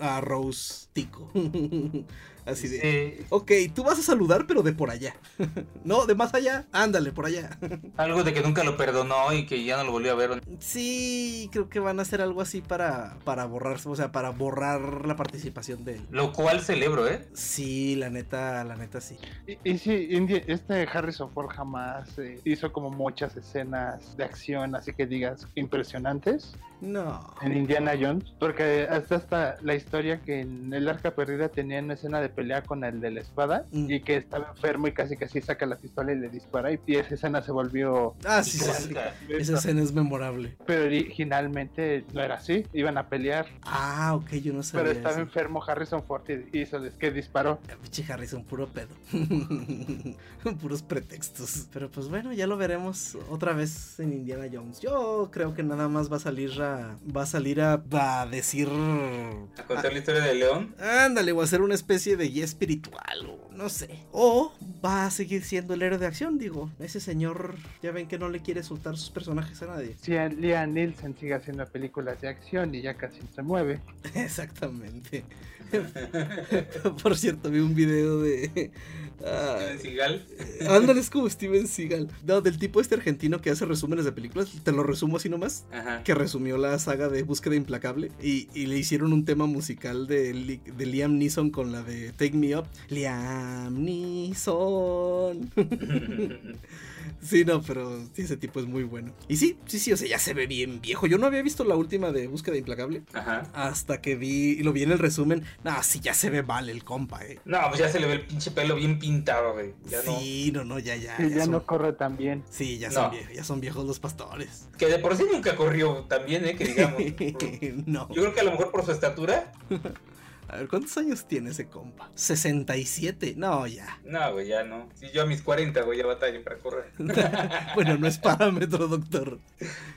[0.00, 1.30] a Rose Tico.
[2.46, 3.24] Así de.
[3.30, 5.14] Ok, tú vas a saludar, pero de por allá.
[5.84, 6.66] no, de más allá.
[6.72, 7.58] Ándale, por allá.
[7.96, 10.42] algo de que nunca lo perdonó y que ya no lo volvió a ver.
[10.58, 15.06] Sí, creo que van a hacer algo así para, para borrar, o sea, para borrar
[15.06, 16.06] la participación de él.
[16.10, 17.26] Lo cual celebro, ¿eh?
[17.32, 19.16] Sí, la neta, la neta sí.
[19.46, 20.08] Y, y sí,
[20.46, 26.54] este Harrison Ford jamás eh, hizo como muchas escenas de acción, así que digas, impresionantes.
[26.80, 27.34] No.
[27.42, 31.94] En Indiana Jones, porque hasta hasta la historia que en el Arca Perdida tenía una
[31.94, 33.90] escena de pelea con el de la espada mm.
[33.90, 37.14] y que estaba enfermo y casi casi saca la pistola y le dispara y esa
[37.14, 38.14] escena se volvió...
[38.24, 38.94] Ah, sí, sí,
[39.28, 40.56] Esa escena es memorable.
[40.66, 43.46] Pero originalmente no era así, iban a pelear.
[43.62, 44.84] Ah, ok, yo no sabía.
[44.84, 47.58] Pero estaba enfermo Harrison Ford y hizo que disparó.
[47.82, 48.94] Pichi Harrison, puro pedo.
[50.60, 51.68] Puros pretextos.
[51.72, 54.80] Pero pues bueno, ya lo veremos otra vez en Indiana Jones.
[54.80, 58.68] Yo creo que nada más va a salir a, va a salir a, a decir...
[58.68, 60.74] A contar la historia de León.
[60.80, 64.00] Ándale, voy a hacer una especie de guía espiritual o no sé.
[64.12, 64.52] O
[64.84, 66.70] va a seguir siendo el héroe de acción, digo.
[66.78, 69.96] Ese señor, ya ven que no le quiere soltar sus personajes a nadie.
[70.00, 73.80] Si Liam Nielsen sigue haciendo películas de acción y ya casi se mueve.
[74.14, 75.24] Exactamente.
[77.02, 78.70] Por cierto, vi un video de.
[79.18, 80.26] Steven Seagal.
[80.68, 82.08] Ándale, es como Steven Seagal.
[82.26, 84.50] No, del tipo este argentino que hace resúmenes de películas.
[84.62, 85.64] Te lo resumo así nomás.
[86.04, 88.10] Que resumió la saga de Búsqueda Implacable.
[88.22, 92.56] Y, le hicieron un tema musical de, de Liam Neeson con la de Take Me
[92.56, 92.66] Up.
[92.88, 95.50] Liam Neeson.
[97.22, 99.12] Sí, no, pero sí, ese tipo es muy bueno.
[99.28, 101.06] Y sí, sí, sí, o sea, ya se ve bien viejo.
[101.06, 103.02] Yo no había visto la última de Búsqueda Implacable.
[103.12, 103.48] Ajá.
[103.54, 105.44] Hasta que vi, y lo vi en el resumen.
[105.62, 107.40] No, sí, ya se ve mal el compa, eh.
[107.44, 109.74] No, pues ya se le ve el pinche pelo bien pintado, güey.
[110.04, 110.64] sí, no.
[110.64, 111.16] no, ya, ya.
[111.18, 112.44] ya, no corre tan bien.
[112.50, 114.68] Sí, ya son, viejos, ya son viejos los pastores.
[114.78, 117.02] Que de por sí nunca corrió tan bien, eh, que digamos.
[117.86, 118.08] no.
[118.08, 119.52] Yo creo que a lo mejor por su estatura.
[120.54, 122.12] A ver, ¿cuántos años tiene ese compa?
[122.14, 123.34] 67.
[123.36, 123.98] No, ya.
[124.04, 124.88] No, güey, ya no.
[124.94, 126.92] Si yo a mis 40, güey, ya batalla para correr.
[127.74, 129.40] bueno, no es parámetro, doctor.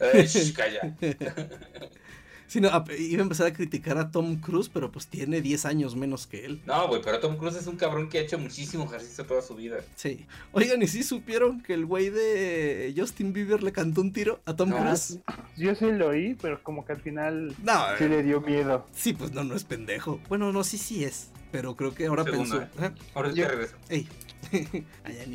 [0.01, 0.97] Ay, calla.
[2.47, 5.95] Sí, no, iba a empezar a criticar a Tom Cruise, pero pues tiene 10 años
[5.97, 6.61] menos que él.
[6.65, 9.55] No, güey, pero Tom Cruise es un cabrón que ha hecho muchísimo ejercicio toda su
[9.55, 9.79] vida.
[9.95, 10.25] Sí.
[10.53, 14.55] Oigan, ¿y si supieron que el güey de Justin Bieber le cantó un tiro a
[14.55, 15.19] Tom Cruise?
[15.57, 18.09] Yo sí lo oí, pero como que al final no, sí eh.
[18.09, 18.87] le dio miedo.
[18.95, 20.21] Sí, pues no, no es pendejo.
[20.29, 21.29] Bueno, no, sí, sí es.
[21.51, 22.61] Pero creo que ahora pensó.
[22.61, 22.69] ¿eh?
[23.13, 23.75] Ahora yo, regreso.
[23.89, 24.07] Ey.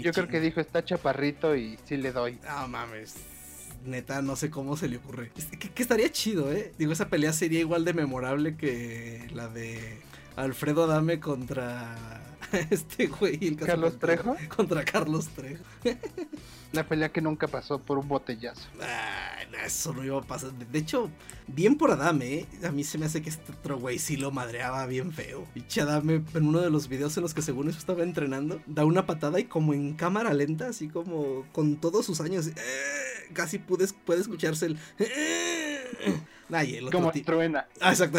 [0.00, 2.38] yo creo que dijo está chaparrito y sí le doy.
[2.46, 3.31] No mames
[3.84, 5.30] neta, no sé cómo se le ocurre.
[5.74, 6.72] Que, estaría chido, ¿eh?
[6.78, 9.98] Digo, esa pelea sería igual de memorable que la de
[10.36, 12.31] Alfredo Adame contra
[12.70, 13.56] este güey.
[13.56, 14.36] ¿Carlos Trejo?
[14.54, 15.64] Contra Carlos Trejo.
[16.72, 18.66] La pelea que nunca pasó por un botellazo.
[19.64, 20.52] eso no iba a pasar.
[20.52, 21.10] De hecho,
[21.46, 22.46] bien por Adame, ¿eh?
[22.64, 25.46] A mí se me hace que este otro güey sí lo madreaba bien feo.
[25.54, 28.86] Y Adame, en uno de los videos en los que según eso estaba entrenando, da
[28.86, 32.54] una patada y como en cámara lenta, así como con todos sus años, eh,
[33.34, 34.78] casi pude, puede escucharse el...
[34.98, 35.84] Eh,
[36.50, 37.66] Ay, el otro como truena.
[37.80, 38.18] Ah, exacto.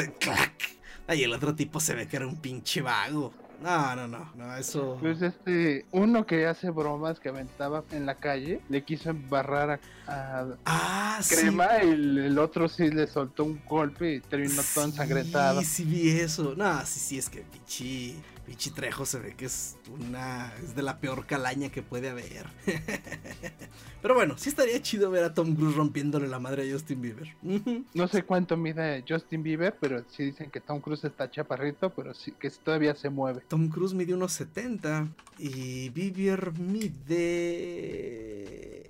[1.07, 3.33] Ay, el otro tipo se ve que era un pinche vago.
[3.63, 4.97] No, no, no, no, eso.
[4.99, 10.45] Pues este, uno que hace bromas que aventaba en la calle, le quiso embarrar a,
[10.65, 15.61] ah, crema y el, otro sí le soltó un golpe y terminó todo ensangrentado.
[15.61, 16.55] Sí, sí vi eso.
[16.57, 20.53] No, sí, sí, es que pichi Pichi Trejo se ve que es una.
[20.61, 22.47] es de la peor calaña que puede haber.
[24.01, 27.35] Pero bueno, sí estaría chido ver a Tom Cruise rompiéndole la madre a Justin Bieber.
[27.93, 32.13] no sé cuánto mide Justin Bieber, pero sí dicen que Tom Cruise está chaparrito, pero
[32.13, 33.43] sí que todavía se mueve.
[33.53, 36.89] Tom Cruise mide unos 70 y Bieber mide.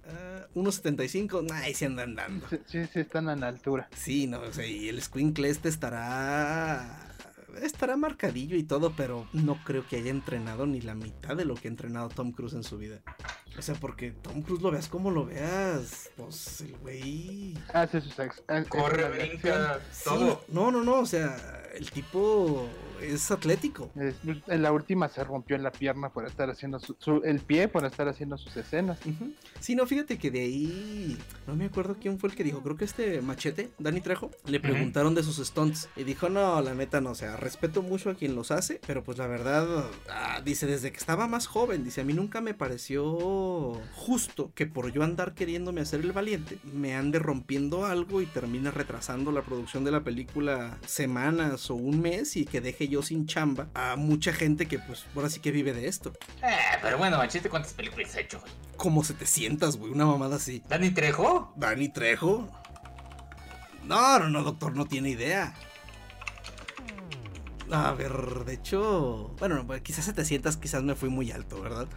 [0.08, 1.44] Uh, unos 75.
[1.52, 2.48] Ay, se andan dando.
[2.68, 3.90] Sí, sí, están a la altura.
[3.94, 7.14] Sí, no, o sea, y el Squinkle este estará
[7.62, 11.56] estará marcadillo y todo, pero no creo que haya entrenado ni la mitad de lo
[11.56, 13.02] que ha entrenado Tom Cruise en su vida.
[13.58, 17.58] O sea, porque Tom Cruise lo veas como lo veas, pues el güey.
[17.74, 18.16] Hace sus
[18.70, 20.46] Corre, brinca, todo.
[20.48, 22.70] no, no, no, o sea, el tipo
[23.02, 23.92] es atlético.
[23.96, 27.86] en la última se rompió en la pierna por estar haciendo su, el pie por
[27.86, 29.00] estar haciendo sus escenas.
[29.60, 31.18] Sí, no, fíjate que de ahí
[31.48, 34.60] no me acuerdo quién fue el que dijo, creo que este machete, Dani Trejo, le
[34.60, 38.16] preguntaron de sus stunts y dijo, no, la neta no, o sea, respeto mucho a
[38.16, 42.02] quien los hace, pero pues la verdad, ah, dice, desde que estaba más joven, dice,
[42.02, 46.96] a mí nunca me pareció justo que por yo andar queriéndome hacer el valiente, me
[46.96, 52.36] ande rompiendo algo y termine retrasando la producción de la película semanas o un mes
[52.38, 55.74] y que deje yo sin chamba a mucha gente que pues ahora sí que vive
[55.74, 56.14] de esto.
[56.42, 58.52] Eh, pero bueno, machete, ¿cuántas películas ha hecho, güey?
[58.78, 60.64] Como 700, güey, una mamada así.
[60.68, 61.54] ¿Dani Trejo?
[61.56, 62.50] ¿Dani Trejo?
[63.86, 65.54] No, no, no, doctor, no tiene idea.
[67.72, 68.12] A ver,
[68.46, 71.88] de hecho, bueno, quizás 700 quizás me fui muy alto, ¿verdad?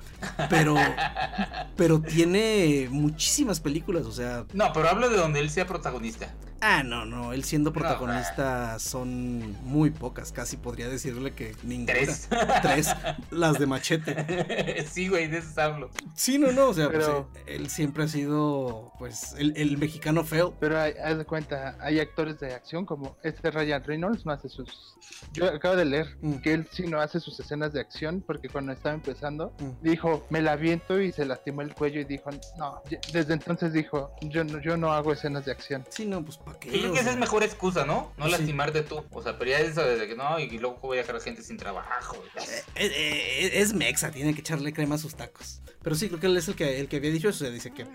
[0.49, 0.77] Pero
[1.77, 6.33] pero tiene muchísimas películas, o sea, No, pero hablo de donde él sea protagonista.
[6.61, 11.93] Ah, no, no, él siendo protagonista son muy pocas, casi podría decirle que ninguna.
[11.93, 12.29] Tres.
[12.63, 12.89] Tres,
[13.31, 14.87] las de Machete.
[14.91, 15.91] sí, güey, de eso hablo.
[16.15, 17.07] Sí, no, no, o sea, pues,
[17.47, 20.55] él siempre ha sido, pues, el, mexicano feo.
[20.59, 24.97] Pero haz de cuenta, hay actores de acción como este Ryan Reynolds no hace sus...
[25.33, 26.37] Yo acabo de leer mm.
[26.37, 29.83] que él sí no hace sus escenas de acción porque cuando estaba empezando mm.
[29.83, 34.13] dijo, me la viento y se lastimó el cuello y dijo, no, desde entonces dijo,
[34.23, 35.85] yo no, yo no hago escenas de acción.
[35.91, 38.13] Sí, no, pues yo creo que esa es mejor excusa, ¿no?
[38.17, 39.03] No lastimarte tú.
[39.11, 41.21] O sea, pero ya es eso de que no, y luego voy a dejar a
[41.21, 42.17] gente sin trabajo.
[42.37, 45.63] Eh, eh, eh, es mexa, tiene que echarle crema a sus tacos.
[45.83, 47.45] Pero sí, creo que él es el que, el que había dicho eso.
[47.45, 47.87] O sea, dice que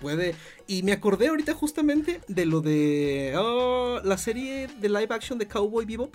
[0.00, 0.34] puede.
[0.66, 5.46] Y me acordé ahorita justamente de lo de oh, la serie de live action de
[5.46, 6.10] Cowboy Vivo.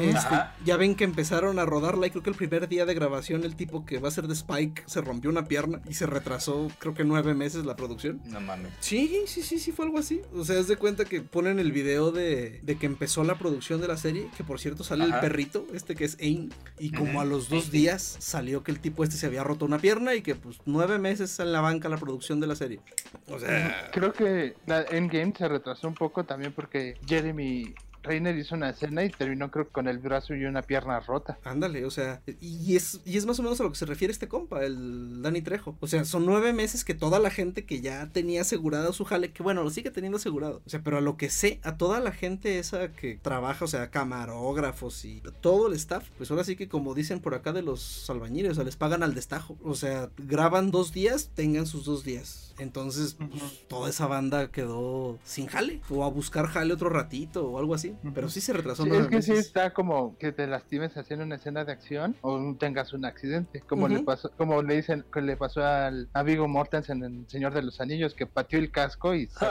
[0.00, 3.44] Este, ya ven que empezaron a rodarla y creo que el primer día de grabación
[3.44, 6.68] el tipo que va a ser de Spike se rompió una pierna y se retrasó
[6.78, 8.20] creo que nueve meses la producción.
[8.26, 8.72] No mames.
[8.80, 10.20] Sí, sí, sí, sí, fue algo así.
[10.34, 13.80] O sea, es de cuenta que ponen el video de, de que empezó la producción
[13.80, 17.20] de la serie, que por cierto sale el perrito, este que es Ain, y como
[17.20, 20.22] a los dos días salió que el tipo este se había roto una pierna y
[20.22, 22.80] que pues nueve meses en la banca la producción de la serie.
[23.28, 23.90] O sea...
[23.92, 29.04] Creo que la Endgame se retrasó un poco también porque Jeremy Reiner hizo una escena
[29.04, 31.38] y terminó creo con el brazo y una pierna rota.
[31.44, 34.12] Ándale, o sea, y es, y es más o menos a lo que se refiere
[34.12, 35.76] este compa, el Danny Trejo.
[35.80, 39.32] O sea, son nueve meses que toda la gente que ya tenía asegurado su jale,
[39.32, 40.62] que bueno, lo sigue teniendo asegurado.
[40.66, 43.68] O sea, pero a lo que sé, a toda la gente esa que trabaja, o
[43.68, 47.62] sea, camarógrafos y todo el staff, pues ahora sí que como dicen por acá de
[47.62, 49.56] los albañiles, o sea, les pagan al destajo.
[49.62, 52.47] O sea, graban dos días, tengan sus dos días.
[52.58, 57.58] Entonces, pues, toda esa banda quedó sin jale, o a buscar jale otro ratito o
[57.58, 57.94] algo así.
[58.14, 58.86] Pero sí se retrasó.
[58.86, 62.92] es que sí está como que te lastimes haciendo una escena de acción o tengas
[62.92, 63.60] un accidente.
[63.60, 67.28] Como le pasó, como le dicen que le pasó al, a Vigo Mortensen en El
[67.28, 69.46] Señor de los Anillos, que pateó el casco y se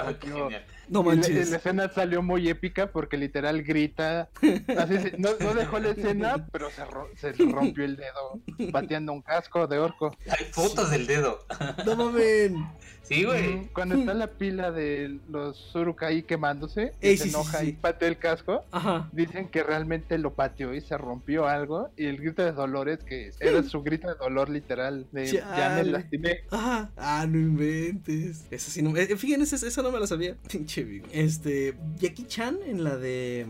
[0.89, 1.49] No manches.
[1.49, 4.29] la, escena salió muy épica porque literal grita.
[5.17, 6.69] no, dejó la escena, pero
[7.15, 8.39] se, se rompió el dedo
[8.71, 10.15] pateando un casco de orco.
[10.29, 11.39] Hay fotos del dedo.
[11.85, 12.51] No mames.
[13.07, 13.67] Sí, güey.
[13.73, 18.65] Cuando está la pila de los Surukai quemándose, se enoja y patea el casco.
[19.13, 21.89] Dicen que realmente lo pateó y se rompió algo.
[21.95, 25.85] Y el grito de dolores, que era su grito de dolor literal, de ya me
[25.85, 26.41] lastimé.
[26.51, 26.91] Ajá.
[26.97, 28.45] Ah, no inventes.
[28.51, 30.35] Eso sí, no, eh, fíjense, esa no me la sabía.
[30.51, 30.76] Pinche
[31.11, 33.47] Este, Jackie Chan en la de.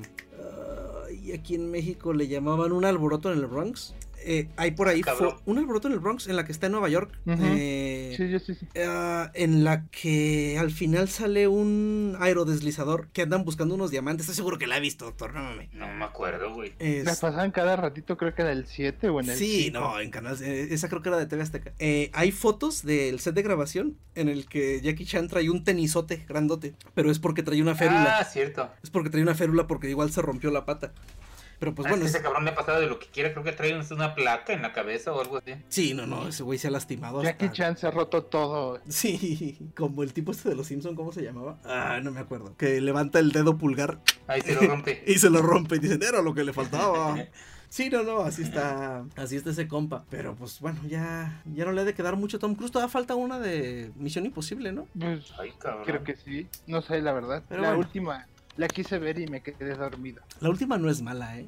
[1.24, 3.94] y aquí en México le llamaban un alboroto en el Bronx.
[4.20, 5.02] Eh, hay por ahí
[5.46, 7.18] un alboroto en el Bronx en la que está en Nueva York.
[7.26, 8.68] Eh, sí, sí, sí.
[8.86, 14.26] Ah, en la que al final sale un aerodeslizador que andan buscando unos diamantes.
[14.26, 15.34] Estoy seguro que la he visto, doctor.
[15.34, 15.74] No mames.
[15.74, 16.74] No me acuerdo, güey.
[16.80, 20.10] La pasaban cada ratito, creo que era el 7 o en el Sí, no, en
[20.10, 20.38] canal.
[20.42, 21.74] Eh, esa creo que era de TV Azteca.
[22.14, 26.74] hay fotos del set de grabación en el que Jackie Chan trae un tenisote grandote.
[26.94, 28.18] Pero es porque trae una férula.
[28.20, 28.70] Ah, cierto.
[28.84, 30.92] Es porque trae una férula porque igual se rompió la pata.
[31.60, 32.06] Pero pues ah, bueno.
[32.06, 34.62] ese cabrón le ha pasado de lo que quiera, creo que trae una placa en
[34.62, 35.56] la cabeza o algo así.
[35.70, 37.24] Sí, no, no, ese güey se ha lastimado.
[37.24, 38.80] Jackie Chan se ha roto todo.
[38.88, 41.58] Sí, como el tipo este de los Simpson, ¿cómo se llamaba?
[41.66, 42.56] Ah, no me acuerdo.
[42.58, 44.00] Que levanta el dedo pulgar.
[44.28, 45.04] Ahí se lo rompe.
[45.08, 47.18] y se lo rompe y dicen, era lo que le faltaba.
[47.70, 50.06] Sí, no, no, así está, así está ese compa.
[50.10, 52.72] Pero pues bueno, ya, ya no le ha de quedar mucho Tom Cruise.
[52.72, 54.88] Todavía falta una de Misión Imposible, ¿no?
[54.98, 55.34] Pues,
[55.86, 56.48] creo que sí.
[56.66, 57.44] No sé, la verdad.
[57.50, 58.26] la última
[58.58, 60.22] la quise ver y me quedé dormido.
[60.40, 61.48] La última no es mala, ¿eh?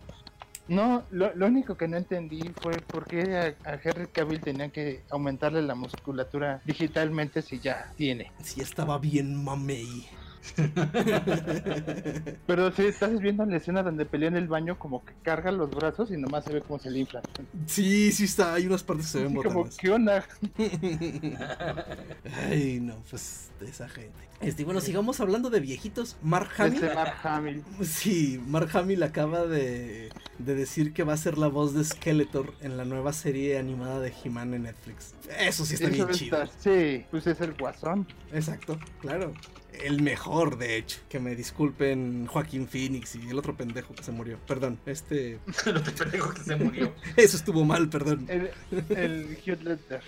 [0.68, 4.70] No, lo, lo único que no entendí fue por qué a, a, Henry Cavill tenía
[4.70, 8.32] que aumentarle la musculatura digitalmente si ya tiene.
[8.43, 10.07] Si estaba bien mamey.
[12.47, 15.72] Pero si estás viendo la escena donde pelea en el baño, como que carga los
[15.72, 17.24] brazos y nomás se ve cómo se le inflan.
[17.66, 19.55] Sí, sí está, hay unas partes que se ven botanas.
[19.55, 20.24] Como, ¿qué onda?
[22.47, 24.29] Ay, no, pues de esa gente.
[24.42, 26.16] Este, bueno, sigamos hablando de viejitos.
[26.22, 26.84] Mark Hamill.
[26.84, 27.64] Este Mark Hamill.
[27.84, 32.54] Sí, Mark Hamill acaba de, de decir que va a ser la voz de Skeletor
[32.62, 35.14] en la nueva serie animada de He-Man en Netflix.
[35.40, 36.50] Eso sí está Eso bien está, chido.
[36.60, 38.08] Sí, pues es el guasón.
[38.32, 39.34] Exacto, claro
[39.82, 41.00] el mejor, de hecho.
[41.10, 44.38] Que me disculpen Joaquín Phoenix y el otro pendejo que se murió.
[44.48, 45.40] Perdón, este.
[45.66, 46.94] el otro pendejo que se murió.
[47.16, 48.26] Eso estuvo mal, perdón.
[48.28, 48.52] El,
[48.90, 50.02] el Hugh Ledger.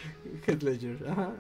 [0.48, 1.34] Hugh Ledger, ajá.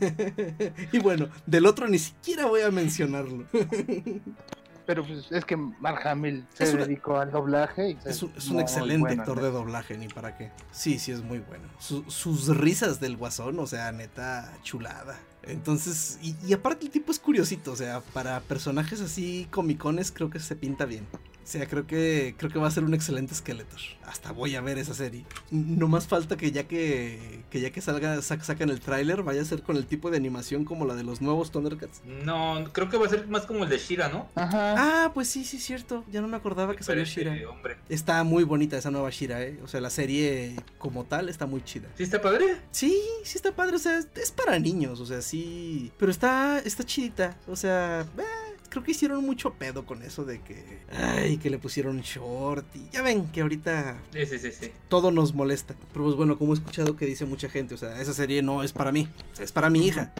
[0.92, 3.44] y bueno, del otro ni siquiera voy a mencionarlo.
[4.86, 6.84] Pero pues es que Mark Hamill se una...
[6.84, 7.90] dedicó al doblaje.
[7.90, 10.50] Y es un, es un excelente bueno, actor de doblaje, ni para qué.
[10.72, 11.64] Sí, sí, es muy bueno.
[11.78, 15.18] Su, sus risas del guasón, o sea, neta, chulada.
[15.42, 20.30] Entonces, y, y, aparte el tipo es curiosito, o sea, para personajes así comicones creo
[20.30, 21.06] que se pinta bien.
[21.44, 23.80] O sea, creo que creo que va a ser un excelente Skeletor.
[24.06, 25.26] Hasta voy a ver esa serie.
[25.50, 29.42] No más falta que ya que, que ya que salga sac, sacan el tráiler vaya
[29.42, 32.00] a ser con el tipo de animación como la de los nuevos Thundercats.
[32.24, 34.28] No, creo que va a ser más como el de Shira, ¿no?
[34.34, 34.74] Ajá.
[35.04, 36.04] Ah, pues sí, sí, cierto.
[36.10, 37.36] Ya no me acordaba que salió Shira.
[37.50, 37.76] Hombre.
[37.90, 39.60] Está muy bonita esa nueva Shira, ¿eh?
[39.62, 41.88] O sea, la serie como tal está muy chida.
[41.96, 42.56] ¿Sí está padre?
[42.70, 43.76] Sí, sí está padre.
[43.76, 45.92] O sea, es para niños, o sea, sí.
[45.98, 47.36] Pero está, está chidita.
[47.46, 50.80] O sea, eh, creo que hicieron mucho pedo con eso de que.
[50.92, 52.66] Ay, que le pusieron short.
[52.74, 54.02] Y ya ven que ahorita.
[54.12, 54.72] Sí, sí, sí, sí.
[54.88, 55.76] Todo nos molesta.
[55.92, 58.64] Pero pues bueno, como he escuchado que dice mucha gente, o sea, esa serie no
[58.64, 59.08] es para mí.
[59.38, 60.12] Es para mi hija.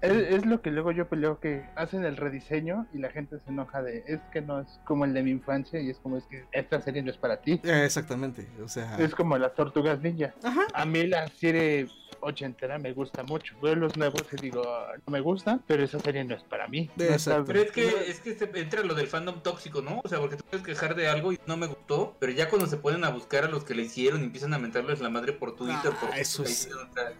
[0.00, 3.50] Es, es, lo que luego yo peleo que hacen el rediseño y la gente se
[3.50, 6.24] enoja de es que no es como el de mi infancia y es como es
[6.24, 7.60] que esta serie no es para ti.
[7.64, 8.96] Eh, exactamente, o sea.
[8.98, 10.34] Es como las tortugas ninja.
[10.42, 10.66] Ajá.
[10.72, 11.88] A mí la serie
[12.24, 13.54] ochentera me gusta mucho.
[13.62, 14.62] Veo los nuevos y digo,
[15.06, 16.90] no me gusta, pero esa serie no es para mí.
[16.96, 17.44] No.
[17.46, 20.00] Pero es que, es que se entra lo del fandom tóxico, ¿no?
[20.02, 22.66] O sea, porque tú puedes quejar de algo y no me gustó, pero ya cuando
[22.66, 25.32] se ponen a buscar a los que le hicieron y empiezan a mentarles la madre
[25.32, 26.68] por Twitter, ah, por eso es,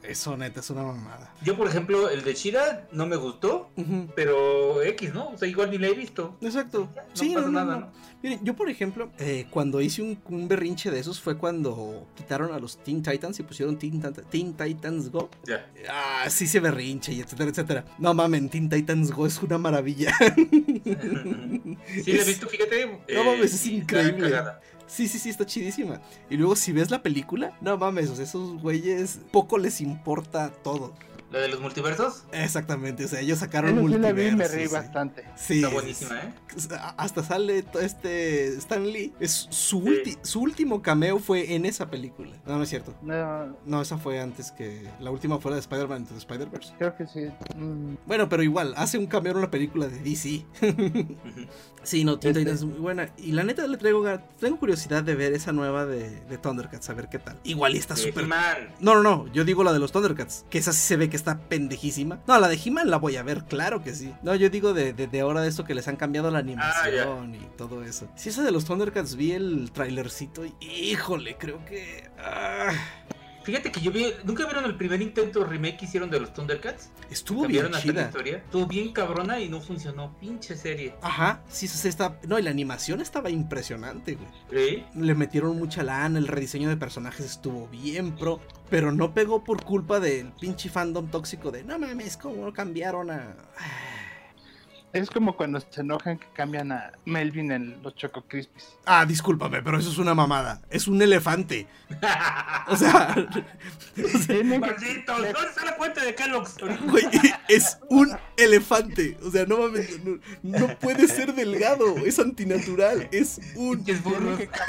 [0.03, 1.33] eso neta es una mamada.
[1.43, 2.35] Yo, por ejemplo, el de
[2.93, 4.09] No me gustó, uh -huh.
[4.15, 5.31] pero X, ¿no?
[5.31, 6.37] O sea, igual ni la he visto.
[6.41, 6.89] Exacto.
[6.95, 7.93] No sí, pasa no, nada.
[8.23, 12.53] Miren, yo por ejemplo, eh, cuando hice un, un, berrinche de esos fue cuando quitaron
[12.53, 14.01] a los Teen Titans y pusieron Teen,
[14.31, 15.29] Teen Titans Go.
[15.47, 15.71] Ya.
[15.91, 17.85] Ah, sí se berrinche y etcétera, etcétera.
[17.99, 20.15] No mamen, Teen Titans Go es una maravilla.
[20.19, 22.87] sí, la he visto, fíjate.
[22.87, 24.33] No eh, mames, es increíble.
[24.87, 26.01] Sí, sí, sí, está chidísima.
[26.31, 30.51] Y luego si ves la película, no mames, o sea, esos güeyes poco les importa
[30.63, 30.95] todo.
[31.35, 32.23] ¿La de los multiversos?
[32.33, 34.15] Exactamente, o sea, ellos sacaron sí multiversos.
[34.17, 34.73] vi y me reí sí.
[34.73, 35.25] bastante.
[35.37, 36.33] Sí, Está es- buenísima, ¿eh?
[36.97, 39.13] Hasta sale este Stan Lee.
[39.19, 39.87] Es su, Sí.
[39.89, 42.37] ulti- su último cameo fue en esa película.
[42.47, 42.95] No, no es cierto.
[43.03, 44.89] No, No, esa fue antes que.
[45.01, 46.73] La última fue la de Spider-Man Into Spider-Verse.
[46.79, 47.27] creo que sí.
[47.57, 50.47] Mm, Bueno, pero igual, hace un cameo en una película de DC.
[51.83, 53.11] Sí, no, Teen Este- Titans es muy buena.
[53.19, 54.03] Y la neta le traigo,
[54.41, 57.39] tengo curiosidad de ver esa nueva de, de Thundercats, a ver qué tal.
[57.45, 58.27] Igual y está súper.
[58.81, 61.17] No, no, no, yo digo la de los Thundercats, que esa sí se ve que
[61.17, 62.21] está pendejísima.
[62.27, 64.13] No, la de He-Man la voy a ver, claro que sí.
[64.23, 67.35] No, yo digo de, de, de ahora de esto que les han cambiado la animación
[67.35, 68.09] y todo eso.
[68.15, 72.09] Si esa de los Thundercats vi el trailercito y híjole, creo que...
[72.19, 72.73] ah,
[73.45, 74.13] Fíjate que yo vi.
[74.25, 76.91] ¿Nunca vieron el primer intento remake que hicieron de los Thundercats?
[77.11, 78.03] estuvo bien hasta la chida.
[78.07, 78.37] historia.
[78.39, 80.17] Estuvo bien cabrona y no funcionó.
[80.19, 80.95] Pinche serie.
[81.03, 82.19] Ajá, sí, sí, sí, está...
[82.27, 84.29] No, y la animación estaba impresionante, güey.
[84.51, 84.85] ¿Sí?
[84.95, 88.41] Le metieron mucha lana, el rediseño de personajes estuvo bien pro,
[88.71, 93.37] pero no pegó por culpa del pinche fandom tóxico de no mames, ¿cómo cambiaron a...?
[94.95, 98.77] Es como cuando se enojan que cambian a Melvin en los Choco Crispies.
[98.87, 100.61] Ah, discúlpame, pero eso es una mamada.
[100.71, 101.67] Es un elefante.
[102.67, 103.15] O sea,
[104.27, 105.17] Tienen que- ¡Malditos!
[105.19, 106.57] ¿Dónde está la cuenta de Kellogg's?
[106.87, 107.05] güey,
[107.49, 109.17] es un elefante.
[109.23, 113.85] O sea, no mames, no, no puede ser delgado, es antinatural, es un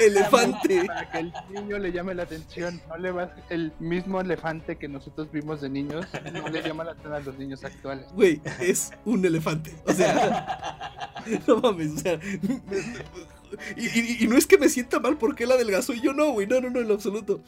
[0.00, 0.84] elefante.
[0.86, 2.80] Para que el niño le llame la atención.
[2.88, 6.06] No le va el mismo elefante que nosotros vimos de niños.
[6.32, 8.06] No le llama la atención a los niños actuales.
[8.12, 9.74] Güey, es un elefante.
[9.84, 12.20] O sea, no mames, o sea,
[13.76, 16.46] Y, no es que me sienta mal porque él adelgazó y yo no, güey.
[16.46, 17.42] No, no, no, en lo absoluto.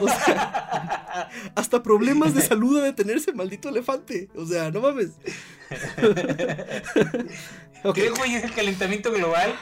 [0.00, 4.28] O sea, hasta problemas de salud de tenerse maldito elefante.
[4.34, 5.10] O sea, no mames.
[7.94, 9.54] ¿Qué, güey, es el calentamiento global?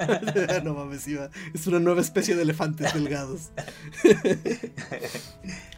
[0.64, 1.30] no mames, iba.
[1.54, 3.50] Es una nueva especie de elefantes delgados.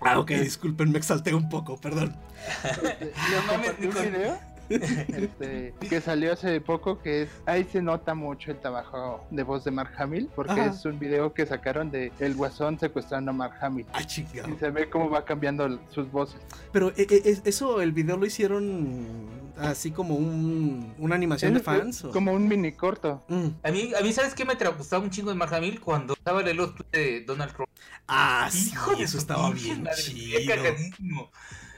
[0.00, 2.16] ah, ok, disculpen, me exalté un poco, perdón.
[2.64, 8.50] No mames, un video este, que salió hace poco, que es, ahí se nota mucho
[8.50, 12.34] el trabajo de voz de Mark Hamill, porque es un video que sacaron de El
[12.34, 13.86] Guasón secuestrando a Mark Hamill.
[13.92, 14.48] Ah, chingado.
[14.48, 16.40] Y se ve cómo va cambiando sus voces.
[16.72, 19.06] Pero eh, eh, eso, el video lo hicieron
[19.58, 22.04] así como un, una animación de fans.
[22.12, 23.22] Como un mini corto.
[23.28, 23.46] Mm.
[23.62, 25.80] A mí, a mí, ¿sabes qué me gustaba un chingo de Mark Hamill?
[25.80, 27.68] Cuando estaba el los de Donald Trump.
[28.08, 31.30] Ah, sí, eso estaba bien chido.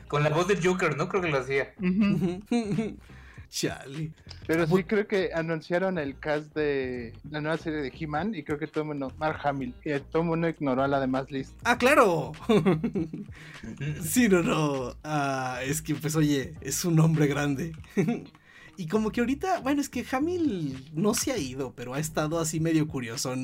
[0.08, 1.08] Con la voz del Joker, ¿no?
[1.08, 1.72] Creo que lo hacía.
[3.50, 4.12] Chale.
[4.46, 8.58] Pero sí creo que anunciaron el cast de la nueva serie de He-Man y creo
[8.58, 11.56] que todo el mundo, Mark Hamill, y todo el mundo ignoró a la demás lista.
[11.64, 12.32] ¡Ah, claro!
[14.02, 14.94] sí, no, no.
[15.02, 17.72] Ah, es que, pues, oye, es un hombre grande.
[18.78, 22.38] Y como que ahorita, bueno, es que Hamil no se ha ido, pero ha estado
[22.38, 23.34] así medio curioso,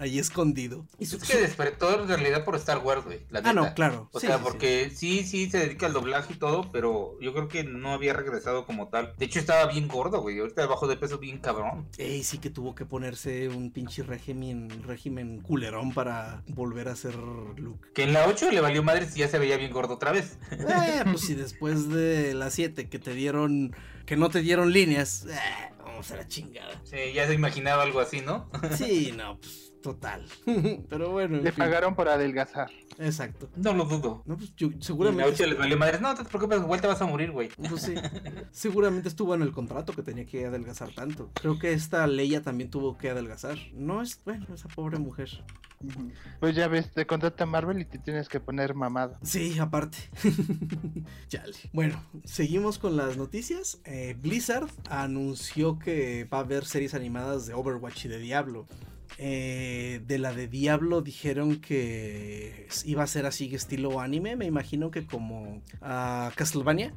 [0.00, 0.84] ahí escondido.
[0.98, 3.20] Y es que despertó en realidad por Star Wars, güey.
[3.44, 4.08] ah, no, claro.
[4.10, 5.22] O sea, porque sí.
[5.22, 5.48] sí.
[5.48, 9.14] se dedica al doblaje y todo, pero yo creo que no había regresado como tal.
[9.16, 10.40] De hecho, estaba bien gordo, güey.
[10.40, 11.86] Ahorita bajo de peso bien cabrón.
[11.96, 17.14] Ey, sí que tuvo que ponerse un pinche régimen, régimen culerón para volver a ser
[17.14, 17.92] Luke.
[17.94, 20.36] Que en la 8 le valió madre si ya se veía bien gordo otra vez.
[20.50, 25.26] Eh, pues si después de la 7 que te dieron que no te dieron líneas,
[25.28, 26.80] eh, vamos a la chingada.
[26.84, 28.50] Sí, ya se imaginaba algo así, ¿no?
[28.76, 30.26] sí, no, pues total.
[30.88, 31.38] Pero bueno.
[31.40, 32.70] Le pagaron por adelgazar.
[32.98, 33.48] Exacto.
[33.56, 34.22] No lo dudo.
[34.26, 35.46] No, pues yo, seguramente.
[35.46, 36.00] les valió madres.
[36.00, 37.48] No te preocupes, vuelta vas a morir, güey.
[37.68, 37.94] Pues sí.
[38.50, 41.30] seguramente estuvo en el contrato que tenía que adelgazar tanto.
[41.34, 43.58] Creo que esta Leia también tuvo que adelgazar.
[43.72, 45.44] No es, bueno, esa pobre mujer.
[46.40, 49.18] Pues ya ves, te contrata Marvel y te tienes que poner mamado.
[49.22, 49.98] Sí, aparte.
[51.28, 51.54] Chale.
[51.72, 53.80] Bueno, seguimos con las noticias.
[53.84, 58.66] Eh, Blizzard anunció que va a haber series animadas de Overwatch y de Diablo.
[59.18, 64.90] Eh, de la de Diablo dijeron que iba a ser así estilo anime, me imagino
[64.90, 66.92] que como a Castlevania.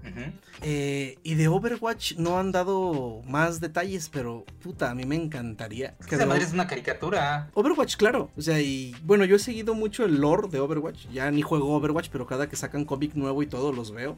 [0.61, 5.95] Eh, y de Overwatch no han dado más detalles, pero puta, a mí me encantaría.
[6.07, 7.49] que es una caricatura.
[7.53, 8.31] Overwatch, claro.
[8.37, 11.07] O sea, y bueno, yo he seguido mucho el lore de Overwatch.
[11.11, 14.17] Ya ni juego Overwatch, pero cada que sacan cómic nuevo y todo los veo.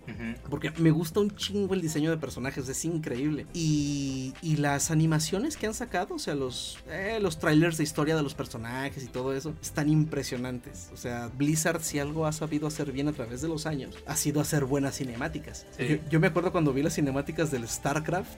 [0.49, 3.45] Porque me gusta un chingo el diseño de personajes, es increíble.
[3.53, 8.23] Y, y las animaciones que han sacado, o sea, los, eh, los trailers historia de
[8.23, 10.89] los personajes y todo eso están impresionantes.
[10.93, 14.15] O sea, Blizzard si algo ha sabido hacer bien a través de los años, ha
[14.15, 15.65] sido hacer buenas cinemáticas.
[16.09, 18.29] Yo, me acuerdo cuando vi las cinemáticas del StarCraft,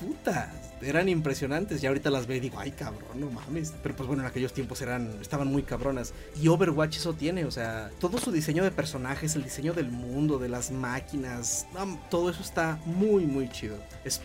[0.00, 1.82] puta, eran impresionantes.
[1.82, 3.74] Y ahorita las veo y digo, ay cabrón, no mames.
[3.82, 6.12] Pero pues bueno, en aquellos tiempos eran, estaban muy cabronas.
[6.40, 10.38] Y Overwatch eso tiene, o sea, todo su diseño de personajes, el diseño del mundo,
[10.38, 11.66] de las máquinas,
[12.10, 13.76] todo eso está muy, muy chido.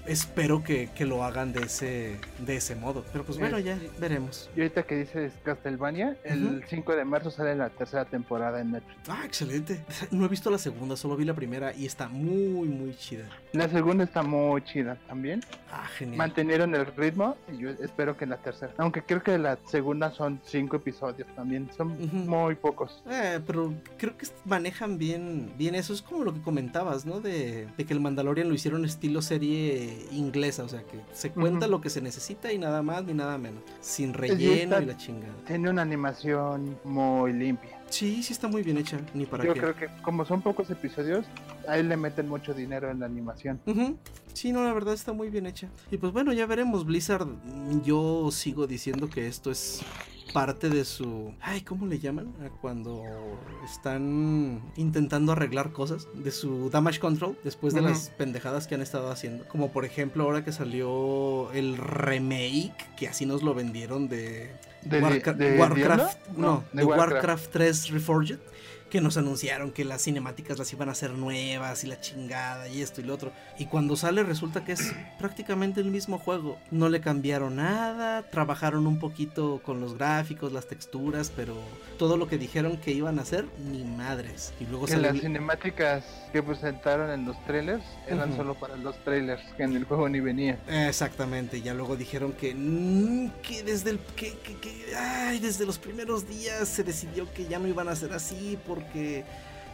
[0.05, 3.03] espero que, que, lo hagan de ese, de ese modo.
[3.11, 7.55] Pero pues bueno, ya veremos y ahorita que dices Castlevania, el 5 de marzo sale
[7.55, 8.97] la tercera temporada en Netflix.
[9.07, 9.83] Ah, excelente.
[10.11, 13.25] No he visto la segunda, solo vi la primera y está muy, muy chida.
[13.53, 15.41] La segunda está muy chida también.
[15.71, 16.17] Ah, genial.
[16.17, 18.73] Mantenieron el ritmo y yo espero que la tercera.
[18.77, 21.69] Aunque creo que la segunda son cinco episodios también.
[21.75, 21.95] Son
[22.27, 23.03] muy pocos.
[23.09, 25.93] Eh, pero creo que manejan bien, bien eso.
[25.93, 27.19] Es como lo que comentabas, ¿no?
[27.19, 30.63] De, que el Mandalorian lo hicieron estilo serie inglesa.
[30.63, 33.63] O sea, que se cuenta lo que se necesita y nada más ni nada menos.
[33.79, 35.33] Sin relleno la chingada.
[35.45, 37.79] Tiene una animación muy limpia.
[37.89, 41.25] Sí, sí está muy bien hecha, ni para Yo creo que como son pocos episodios,
[41.69, 43.59] ahí le meten mucho dinero en la animación.
[44.33, 45.69] Sí, no, la verdad está muy bien hecha.
[45.91, 47.27] Y pues bueno, ya veremos, Blizzard,
[47.83, 49.81] yo sigo diciendo que esto es
[50.33, 51.33] parte de su...
[51.41, 52.33] Ay, ¿cómo le llaman?
[52.61, 53.03] Cuando
[53.65, 59.09] están intentando arreglar cosas de su damage control después de las pendejadas que han estado
[59.09, 59.47] haciendo.
[59.47, 64.51] Como por ejemplo ahora que salió el remake, que así nos lo vendieron de...
[64.89, 68.39] Warcraft, no, de Warcraft 3 Reforged
[68.89, 72.81] que nos anunciaron que las cinemáticas las iban a hacer nuevas y la chingada y
[72.81, 73.31] esto y lo otro.
[73.57, 76.57] Y cuando sale resulta que es prácticamente el mismo juego.
[76.71, 81.55] No le cambiaron nada, trabajaron un poquito con los gráficos, las texturas, pero
[81.97, 84.53] todo lo que dijeron que iban a hacer, ni madres.
[84.59, 89.41] Y luego que las cinemáticas que presentaron en los trailers eran solo para los trailers,
[89.55, 90.59] que en el juego ni venía.
[90.67, 96.27] Exactamente, ya luego dijeron que, mm, que desde el que, que, ay, desde los primeros
[96.27, 99.23] días se decidió que ya no iban a ser así por porque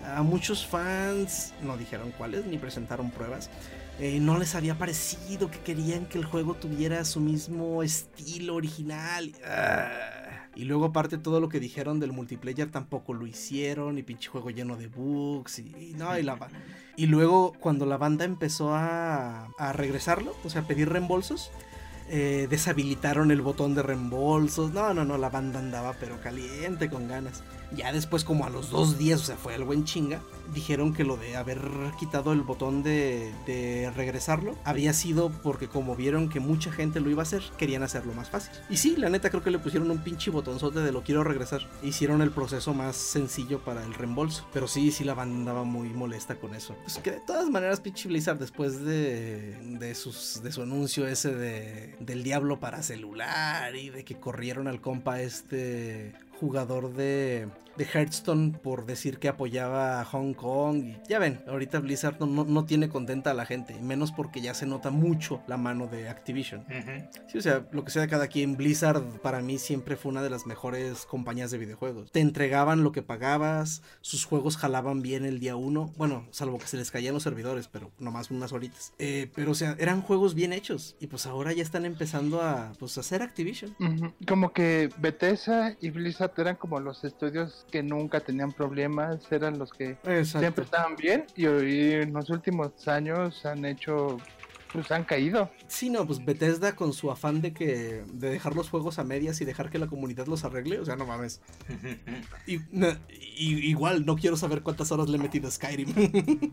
[0.05, 3.49] a muchos fans, no dijeron cuáles ni presentaron pruebas,
[3.99, 9.31] eh, no les había parecido, que querían que el juego tuviera su mismo estilo original.
[9.45, 9.89] Ah.
[10.55, 14.49] Y luego aparte todo lo que dijeron del multiplayer tampoco lo hicieron y pinche juego
[14.51, 16.37] lleno de bugs y, no, y la
[16.95, 21.51] y luego cuando la banda empezó a, a regresarlo, o sea, a pedir reembolsos,
[22.07, 24.71] eh, deshabilitaron el botón de reembolsos.
[24.71, 27.43] No, no, no, la banda andaba pero caliente con ganas.
[27.75, 30.21] Ya después, como a los dos días, o sea, fue algo en chinga,
[30.53, 31.59] dijeron que lo de haber
[31.99, 37.09] quitado el botón de, de, regresarlo había sido porque como vieron que mucha gente lo
[37.09, 38.53] iba a hacer, querían hacerlo más fácil.
[38.69, 41.67] Y sí, la neta creo que le pusieron un pinche botonzote de lo quiero regresar.
[41.83, 44.47] Hicieron el proceso más sencillo para el reembolso.
[44.53, 46.75] Pero sí, sí, la banda andaba muy molesta con eso.
[46.83, 51.33] Pues que de todas maneras, pinche Blizzard, después de, de, sus, de su anuncio ese
[51.33, 57.47] de, del diablo para celular y de que corrieron al compa este jugador de,
[57.77, 60.83] de Hearthstone por decir que apoyaba a Hong Kong.
[60.83, 64.53] Y ya ven, ahorita Blizzard no, no, tiene contenta a la gente, menos porque ya
[64.53, 66.65] se nota mucho la mano de Activision.
[67.27, 70.21] Sí, o sea, lo que sea de cada quien, Blizzard para mí siempre fue una
[70.21, 72.11] de las mejores compañías de videojuegos.
[72.11, 76.67] Te entregaban lo que pagabas, sus juegos jalaban bien el día uno, bueno, salvo que
[76.67, 78.93] se les caían los servidores, pero nomás unas horitas.
[78.99, 82.73] Eh, pero o sea, eran juegos bien hechos y pues ahora ya están empezando a
[82.79, 83.75] pues hacer Activision.
[84.27, 89.71] Como que Bethesda y Blizzard eran como los estudios que nunca tenían problemas, eran los
[89.71, 94.17] que siempre estaban bien y hoy en los últimos años han hecho
[94.75, 95.49] pues han caído.
[95.67, 99.41] Sí, no, pues Bethesda con su afán de que de dejar los juegos a medias
[99.41, 101.41] y dejar que la comunidad los arregle, o sea, no mames.
[102.47, 102.59] y,
[103.37, 105.93] igual no quiero saber cuántas horas le he metido a Skyrim.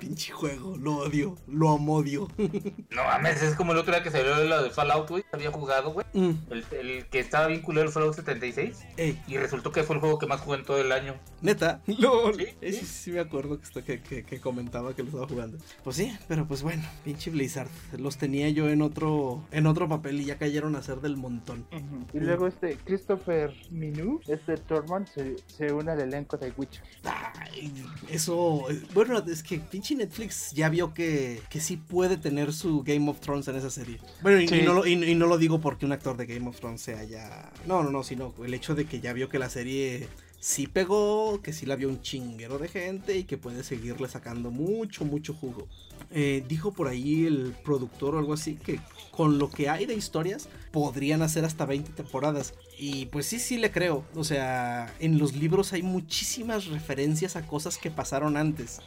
[0.00, 2.28] Pinche juego, lo odio, lo amodio.
[2.90, 5.92] no mames, es como el otro día que salió lo de Fallout, güey, había jugado,
[5.92, 6.06] güey.
[6.14, 6.30] Mm.
[6.50, 8.78] El, que estaba vinculado al Fallout 76.
[9.26, 11.16] Y resultó que fue el juego que más jugué en todo el año.
[11.40, 12.46] Neta, no, ¿Sí?
[12.60, 15.58] Sí, sí, me acuerdo que, que, que, comentaba que lo estaba jugando.
[15.84, 17.70] Pues sí, pero pues bueno, pinche Blizzard.
[17.96, 21.66] Los tenía yo en otro en otro papel y ya cayeron a ser del montón.
[22.12, 26.82] Y luego este Christopher Minu, este Tormund, se, se une al elenco de Witcher.
[28.10, 33.08] eso, bueno, es que pinche Netflix ya vio que, que sí puede tener su Game
[33.08, 33.98] of Thrones en esa serie.
[34.20, 36.82] Bueno, y, no lo, y no lo digo porque un actor de Game of Thrones
[36.82, 37.50] sea ya...
[37.66, 40.06] No, no, no, sino el hecho de que ya vio que la serie
[40.40, 44.50] sí pegó, que sí la vio un chinguero de gente y que puede seguirle sacando
[44.50, 45.66] mucho, mucho jugo.
[46.10, 48.80] Eh, dijo por ahí el productor o algo así que
[49.10, 52.54] con lo que hay de historias podrían hacer hasta 20 temporadas.
[52.78, 54.04] Y pues sí, sí le creo.
[54.14, 58.80] O sea, en los libros hay muchísimas referencias a cosas que pasaron antes.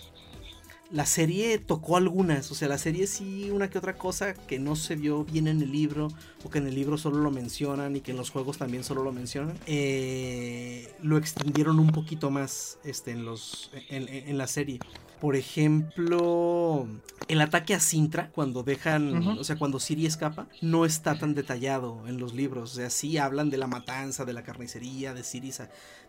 [0.91, 4.75] La serie tocó algunas, o sea, la serie sí una que otra cosa que no
[4.75, 6.09] se vio bien en el libro,
[6.43, 9.03] o que en el libro solo lo mencionan y que en los juegos también solo
[9.03, 14.79] lo mencionan, eh, lo extendieron un poquito más este, en, los, en la serie.
[15.21, 16.87] Por ejemplo,
[17.27, 22.07] el ataque a Sintra, cuando dejan, o sea, cuando Siri escapa, no está tan detallado
[22.07, 22.71] en los libros.
[22.71, 25.53] O sea, sí hablan de la matanza, de la carnicería, de Siri,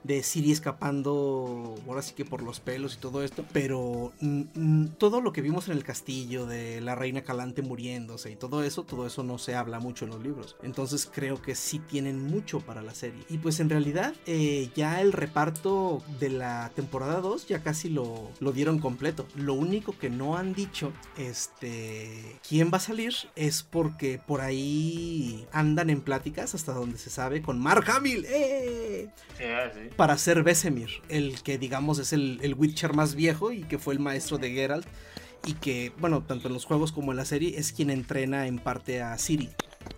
[0.05, 4.13] de Siri escapando, ahora sí que por los pelos y todo esto, pero
[4.99, 8.85] todo lo que vimos en el castillo, de la reina Calante muriéndose y todo eso,
[8.85, 10.57] todo eso no se habla mucho en los libros.
[10.63, 13.23] Entonces creo que sí tienen mucho para la serie.
[13.29, 18.31] Y pues en realidad, eh, ya el reparto de la temporada 2 ya casi lo,
[18.41, 19.03] lo dieron completo
[19.37, 25.47] lo único que no han dicho, este, quién va a salir es porque por ahí
[25.53, 29.11] andan en pláticas hasta donde se sabe con Mark Hamill, ¡eh!
[29.41, 33.79] ah, para ser Besemir, el que digamos es el, el Witcher más viejo y que
[33.79, 34.87] fue el maestro de Geralt
[35.47, 38.59] y que, bueno, tanto en los juegos como en la serie es quien entrena en
[38.59, 39.51] parte a Siri.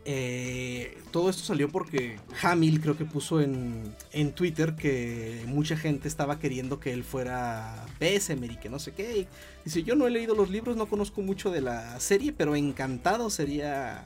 [0.06, 6.08] Eh, todo esto salió porque Hamill creo que puso en, en, Twitter que mucha gente
[6.08, 9.26] estaba queriendo que él fuera Bessemer y que no sé qué.
[9.64, 13.30] Dice, yo no he leído los libros, no conozco mucho de la serie, pero encantado
[13.30, 14.02] sería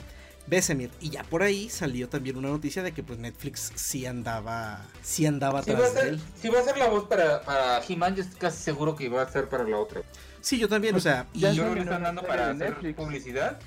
[0.49, 0.90] Bessemir.
[1.01, 5.26] Y ya por ahí salió también una noticia de que pues Netflix sí andaba, sí
[5.26, 6.20] andaba atrás de él.
[6.40, 9.22] Si va a ser la voz para, para He-Man, yo estoy casi seguro que va
[9.22, 10.03] a ser para la otra.
[10.49, 11.26] Sí, yo también, o sea.
[11.34, 13.61] Y yo creo que están dando para hacer publicidad.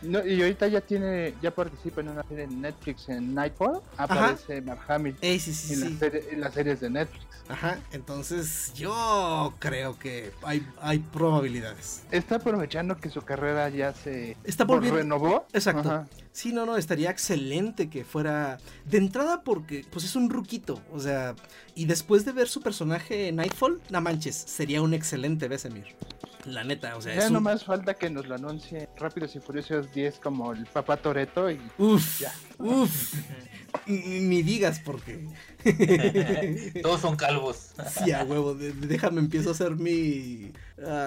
[0.00, 3.80] y ahorita ya tiene, ya participa en una serie en Netflix en Nightfall.
[3.96, 5.16] Aparece Mark Hamill.
[5.20, 5.98] sí, sí, sí.
[6.30, 7.26] En, las series de Netflix.
[7.48, 12.04] Ajá, entonces yo creo que hay, hay probabilidades.
[12.12, 15.46] Está aprovechando que su carrera ya se Está renovó.
[15.52, 16.06] Exacto.
[16.38, 21.00] Sí, no, no, estaría excelente que fuera de entrada porque pues es un ruquito, o
[21.00, 21.34] sea,
[21.74, 25.96] y después de ver su personaje en Nightfall, no manches, sería un excelente Besemir.
[26.44, 29.92] La neta, o sea, ya no más falta que nos lo anuncie Rápidos y Furiosos
[29.92, 32.32] 10 como el papá Toreto y uf, ya.
[32.58, 33.14] Uf.
[33.86, 35.26] Ni digas porque
[36.82, 37.72] Todos son calvos.
[38.02, 38.54] Sí, a huevo.
[38.54, 40.52] déjame empiezo a hacer mi.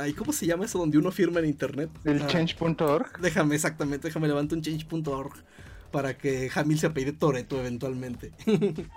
[0.08, 1.90] ¿Y ¿Cómo se llama eso donde uno firma en internet?
[2.04, 3.20] El ah, change.org.
[3.20, 4.08] Déjame, exactamente.
[4.08, 5.34] Déjame levantar un change.org
[5.92, 8.32] para que Hamil se apellide Toreto eventualmente.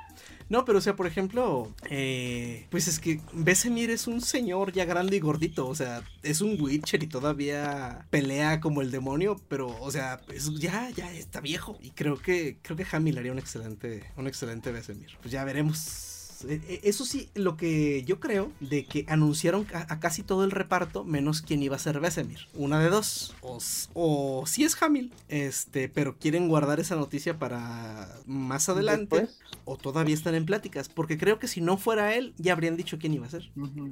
[0.49, 4.85] No, pero o sea, por ejemplo, eh, pues es que Besemir es un señor ya
[4.85, 9.69] grande y gordito, o sea, es un Witcher y todavía pelea como el demonio, pero
[9.81, 10.21] o sea,
[10.59, 11.79] ya, ya está viejo.
[11.81, 15.17] Y creo que, creo que Hamil haría un excelente, un excelente Besemir.
[15.21, 16.14] Pues ya veremos
[16.49, 20.51] eh, eh, eso sí, lo que yo creo de que anunciaron a, casi todo el
[20.51, 22.49] reparto, menos quien iba a ser Besemir.
[22.55, 23.35] Una de dos.
[23.41, 23.59] O,
[23.95, 29.29] o sí es Hamil, este, pero quieren guardar esa noticia para más adelante.
[29.67, 30.89] O todavía están en pláticas.
[30.89, 33.51] Porque creo que si no fuera él, ya habrían dicho quién iba a ser.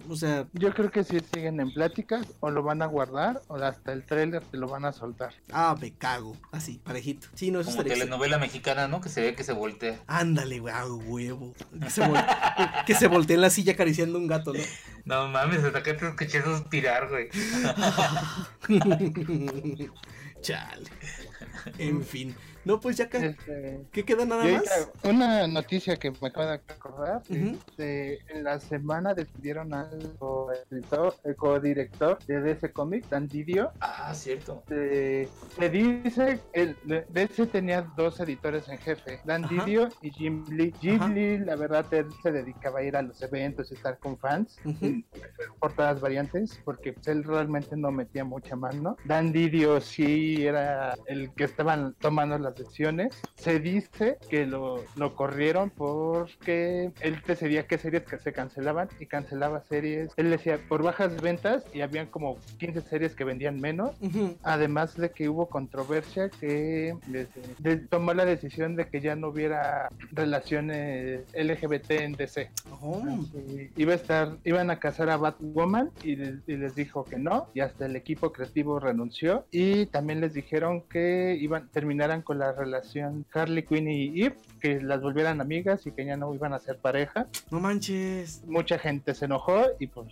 [0.08, 0.46] O sea.
[0.52, 4.04] Yo creo que si siguen en pláticas, o lo van a guardar, o hasta el
[4.04, 5.32] trailer te lo van a soltar.
[5.50, 6.36] Ah, me cago.
[6.50, 7.28] Así, parejito.
[7.34, 9.00] Sí, no, Como telenovela mexicana, ¿no?
[9.00, 10.00] Que se ve que se voltea.
[10.06, 11.54] Ándale, huevo.
[11.80, 12.38] Que se voltea.
[12.86, 14.62] que se voltea en la silla acariciando un gato, ¿no?
[15.04, 17.28] No mames, hasta que te escuché suspirar, güey.
[20.40, 20.90] Chale.
[21.78, 22.34] En fin.
[22.64, 23.26] No, pues ya que.
[23.26, 24.90] Este, ¿Qué queda nada más?
[25.02, 27.22] Una noticia que me acabo de acordar.
[27.28, 30.16] Este, en la semana despidieron al
[31.36, 33.72] co-director de DC Comics, Dan Didio.
[33.80, 34.62] Ah, cierto.
[34.68, 35.28] Se,
[35.70, 36.40] dice.
[36.52, 36.76] El,
[37.08, 40.72] DC tenía dos editores en jefe: Dan Didio y Jim Lee.
[40.80, 44.16] Jim Lee, la verdad, él se dedicaba a ir a los eventos y estar con
[44.18, 44.58] fans.
[45.58, 48.96] Por todas las variantes, porque pues, él realmente no metía mucha mano.
[49.04, 53.20] Dan Didio sí era el que estaban tomando las decisiones.
[53.36, 59.06] Se dice que lo, lo corrieron porque él decidía qué series que se cancelaban y
[59.06, 60.12] cancelaba series.
[60.16, 63.96] Él decía por bajas ventas y habían como 15 series que vendían menos.
[64.42, 66.94] Además de que hubo controversia que
[67.88, 72.50] tomó la decisión de que ya no hubiera relaciones LGBT en DC.
[72.80, 73.02] Oh.
[73.76, 77.60] iba a estar, iban a casar a Batwoman y, y les dijo que no y
[77.60, 83.24] hasta el equipo creativo renunció y también les dijeron que iban terminaran con la relación
[83.32, 86.78] Harley Quinn y Eve, que las volvieran amigas y que ya no iban a ser
[86.78, 87.28] pareja.
[87.50, 88.42] No manches.
[88.46, 90.08] Mucha gente se enojó y pues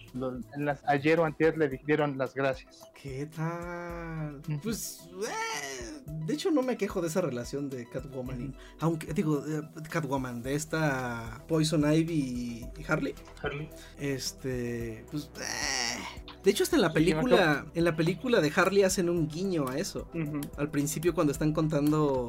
[0.54, 2.82] en las, ayer o antes le dieron las gracias.
[2.94, 4.40] ¿Qué tal?
[4.62, 9.42] Pues, eh, de hecho no me quejo de esa relación de Catwoman, aunque digo,
[9.88, 13.14] Catwoman, de esta Poison Ivy y Harley.
[13.42, 13.70] Harley.
[13.98, 16.28] Este, pues, eh.
[16.42, 19.76] De hecho, hasta en la película, en la película de Harley hacen un guiño a
[19.76, 20.08] eso.
[20.56, 22.19] Al principio cuando están contando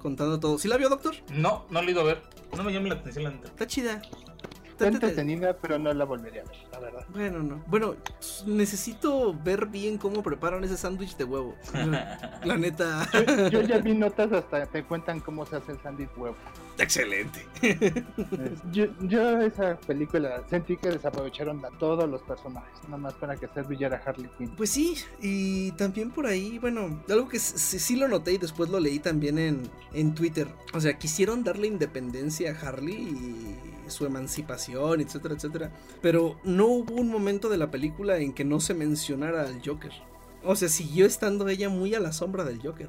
[0.00, 0.58] contando todo.
[0.58, 1.14] ¿Sí la vio, doctor?
[1.30, 2.22] No, no la he ido a ver.
[2.56, 3.48] No me llama la atención la neta.
[3.48, 4.02] Está chida.
[4.86, 7.04] Está entretenida, pero no la volvería a ver, la verdad.
[7.10, 7.62] Bueno, no.
[7.66, 7.96] Bueno,
[8.46, 11.54] necesito ver bien cómo preparan ese sándwich de huevo.
[12.44, 13.08] la neta.
[13.50, 16.36] Yo, ya vi notas hasta te cuentan cómo se hace el sándwich huevo.
[16.78, 17.46] Excelente.
[18.72, 23.48] yo, yo, esa película sentí que desaprovecharon a todos los personajes, nada más para que
[23.48, 24.50] se brillara Harley Quinn.
[24.56, 28.80] Pues sí, y también por ahí, bueno, algo que sí, lo noté y después lo
[28.80, 30.48] leí también en, en Twitter.
[30.72, 35.70] O sea, quisieron darle independencia a Harley y su emancipación, etcétera, etcétera.
[36.00, 39.92] Pero no hubo un momento de la película en que no se mencionara al Joker.
[40.42, 42.88] O sea, siguió estando ella muy a la sombra del Joker.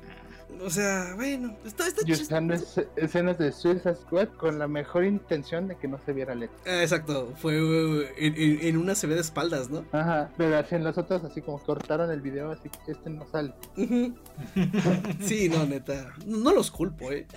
[0.64, 5.76] O sea, bueno, está, está Y escenas de Suicide Squad con la mejor intención de
[5.76, 6.56] que no se viera letra.
[6.66, 7.58] Ah, exacto, fue
[8.18, 9.86] en, una se ve de espaldas, ¿no?
[9.92, 13.26] Ajá, pero así en las otras así como cortaron el video, así que este no
[13.32, 13.54] sale.
[15.22, 17.28] sí, no, neta, no los culpo, eh.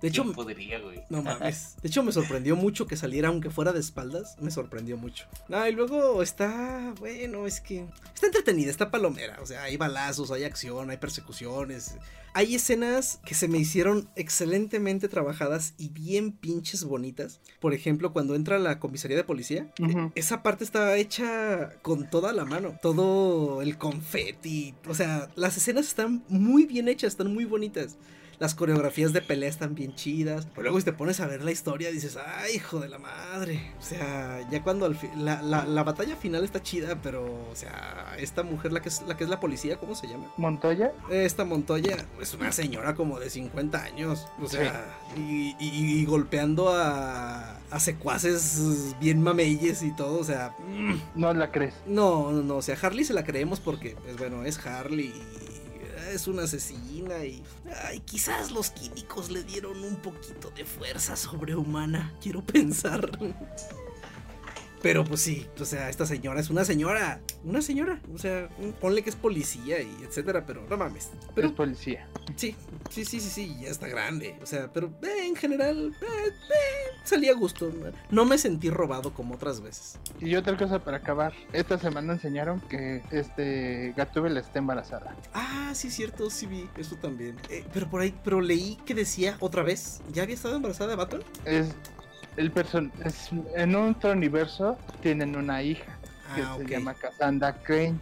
[0.00, 1.02] De hecho, podría, güey.
[1.10, 1.76] No mames.
[1.82, 5.26] De hecho, me sorprendió mucho que saliera aunque fuera de espaldas, me sorprendió mucho.
[5.50, 10.30] Ah, y luego está, bueno, es que está entretenida, está palomera, o sea, hay balazos,
[10.30, 11.96] hay acción, hay persecuciones
[12.34, 17.40] hay escenas que se me hicieron excelentemente trabajadas y bien pinches bonitas.
[17.60, 22.32] Por ejemplo, cuando entra la comisaría de policía, e, esa parte estaba hecha con toda
[22.32, 22.76] la mano.
[22.82, 24.74] Todo el confeti.
[24.88, 27.96] O sea, las escenas están muy bien hechas, están muy bonitas.
[28.38, 30.46] Las coreografías de pelea están bien chidas.
[30.46, 33.72] Pero luego si te pones a ver la historia dices, ay, hijo de la madre.
[33.78, 38.42] O sea, ya cuando al la, la, batalla final está chida, pero, o sea, esta
[38.42, 40.32] mujer, la que es la, que es la policía, ¿cómo se llama?
[40.36, 40.92] Montoya.
[41.10, 44.26] Esta Montoya es una señora como de 50 años.
[44.40, 44.84] O sea,
[45.16, 50.18] y, golpeando a, a secuaces bien mameyes y todo.
[50.18, 51.20] O sea, mm.
[51.20, 51.74] no la crees.
[51.86, 52.56] No, no, no.
[52.56, 55.12] O sea, Harley se la creemos porque, pues bueno, es Harley
[56.14, 57.42] es una asesina y...
[57.84, 63.10] Ay, quizás los químicos le dieron un poquito de fuerza sobrehumana, quiero pensar.
[64.84, 68.50] Pero pues sí, o sea, esta señora es una señora, una señora, o sea,
[68.82, 71.08] ponle que es policía y etcétera, pero no mames.
[71.34, 72.06] Pero es policía.
[72.36, 72.54] Sí,
[72.90, 76.98] sí, sí, sí, sí, ya está grande, o sea, pero eh, en general eh, eh,
[77.02, 77.72] salía a gusto.
[78.10, 79.98] No me sentí robado como otras veces.
[80.20, 85.16] Y otra cosa para acabar, esta semana enseñaron que este Gatúbela está embarazada.
[85.32, 87.36] Ah, sí, cierto, sí vi eso también.
[87.72, 91.24] pero por ahí, pero leí que decía otra vez, ¿ya había estado embarazada de Baton?
[91.46, 91.68] Es
[92.36, 95.98] el person es, en otro universo tienen una hija
[96.34, 97.98] que ah, se llama Cassandra Crane.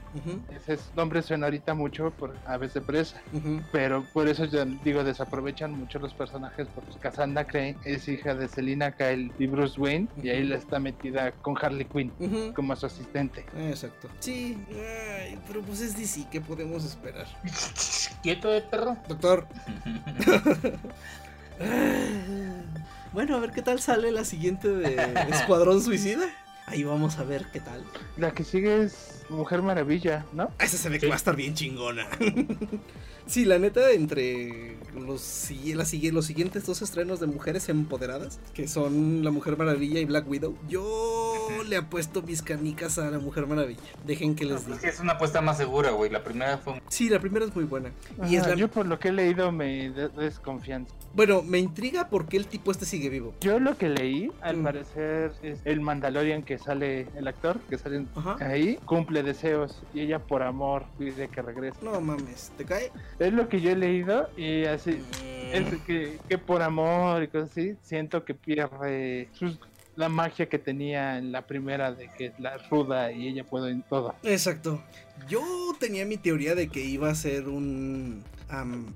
[0.56, 3.20] Ese nombre suena ahorita mucho por Aves de Presa,
[3.72, 8.48] pero por eso yo digo, desaprovechan mucho los personajes, porque Cassandra Crane es hija de
[8.48, 12.12] Selina Kyle y Bruce Wayne, y ahí la está metida con Harley Quinn
[12.54, 13.44] como su asistente.
[13.56, 14.08] Exacto.
[14.20, 14.56] Sí,
[15.46, 17.26] pero pues es DC, ¿qué podemos esperar?
[18.22, 18.96] ¿Quieto de perro?
[19.08, 19.46] Doctor.
[23.12, 24.96] bueno, a ver qué tal sale la siguiente de
[25.30, 26.28] Escuadrón Suicida.
[26.66, 27.84] Ahí vamos a ver qué tal.
[28.16, 30.50] La que sigue es Mujer Maravilla, ¿no?
[30.58, 32.06] Esa se ve que va a estar bien chingona.
[33.26, 35.88] Sí, la neta, entre los, los
[36.26, 41.38] siguientes dos estrenos de mujeres empoderadas, que son La Mujer Maravilla y Black Widow, yo
[41.66, 43.80] le apuesto mis canicas a La Mujer Maravilla.
[44.04, 44.78] Dejen que les diga.
[44.82, 46.10] Es, una apuesta más segura, güey.
[46.10, 46.82] La primera fue.
[46.88, 47.92] Sí, la primera es muy buena.
[48.28, 50.92] y es Yo, por lo que he leído, me desconfianza.
[51.14, 53.34] Bueno, me intriga por qué el tipo este sigue vivo.
[53.40, 54.62] Yo lo que leí, al mm.
[54.62, 58.06] parecer, es el Mandalorian que sale, el actor que sale
[58.40, 61.78] ahí, cumple deseos y ella por amor pide que regrese.
[61.82, 62.90] No mames, ¿te cae?
[63.18, 65.02] Es lo que yo he leído y así,
[65.52, 69.28] es que, que por amor y cosas así, siento que pierde
[69.96, 73.70] la magia que tenía en la primera de que es la ruda y ella puede
[73.70, 74.14] en todo.
[74.22, 74.82] Exacto.
[75.28, 75.42] Yo
[75.78, 78.22] tenía mi teoría de que iba a ser un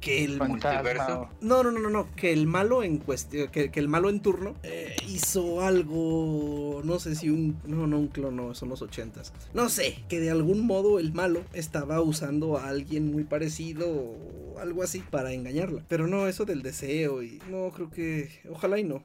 [0.01, 1.29] que el multiverso.
[1.41, 4.97] No, no, no, no, que el malo en cuestión, que, el malo en turno eh,
[5.09, 9.33] hizo algo, no sé si un, no, no un clono, son los ochentas.
[9.55, 14.59] No sé, que de algún modo el malo estaba usando a alguien muy parecido o
[14.61, 15.83] algo así para engañarla.
[15.89, 19.05] Pero no, eso del deseo y no, creo que, ojalá y no.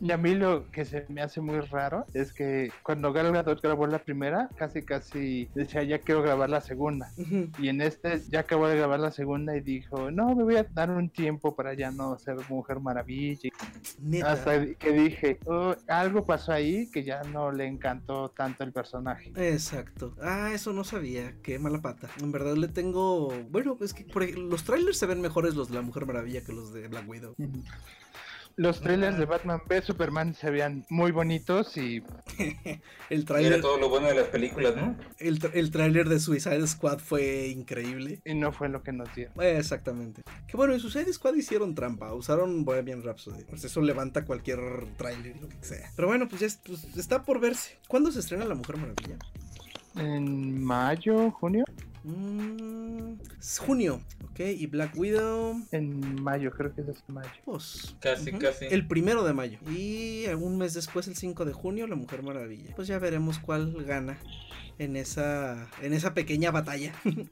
[0.00, 3.60] Y a mí lo que se me hace muy raro es que cuando Gal Gadot
[3.60, 7.12] grabó la primera, casi casi decía ya quiero grabar la segunda.
[7.58, 9.60] Y en este ya acabó de grabar la segunda y
[9.90, 13.50] dijo no, me voy a dar un tiempo para ya no ser mujer maravilla.
[14.24, 19.32] Hasta que dije, oh, algo pasó ahí que ya no le encantó tanto el personaje.
[19.36, 20.14] Exacto.
[20.22, 21.34] Ah, eso no sabía.
[21.42, 22.08] Qué mala pata.
[22.20, 23.28] En verdad le tengo.
[23.50, 24.04] Bueno, es que
[24.34, 27.34] los trailers se ven mejores los de la Mujer Maravilla que los de Black Widow.
[28.60, 32.02] Los trailers de Batman v Superman se veían muy bonitos y.
[33.08, 33.54] el trailer.
[33.54, 34.98] Era todo lo bueno de las películas, ¿no?
[35.16, 38.20] El, el trailer de Suicide Squad fue increíble.
[38.22, 39.32] Y no fue lo que nos dieron.
[39.40, 40.20] exactamente.
[40.46, 42.12] Que bueno, en Suicide Squad hicieron trampa.
[42.12, 43.44] Usaron Bohemian Rhapsody.
[43.44, 44.60] Pues eso levanta cualquier
[44.98, 45.90] trailer, lo que sea.
[45.96, 47.78] Pero bueno, pues ya pues, está por verse.
[47.88, 49.16] ¿Cuándo se estrena La Mujer Maravilla?
[49.96, 51.64] En mayo, junio.
[52.04, 53.14] Mm,
[53.58, 54.00] junio,
[54.30, 54.40] ok.
[54.40, 55.56] Y Black Widow.
[55.70, 57.30] En mayo, creo que es en mayo.
[57.44, 58.66] Pues, casi, casi.
[58.66, 59.58] El primero de mayo.
[59.70, 62.74] Y un mes después, el 5 de junio, La Mujer Maravilla.
[62.74, 64.18] Pues ya veremos cuál gana
[64.80, 66.92] en esa, en esa pequeña batalla.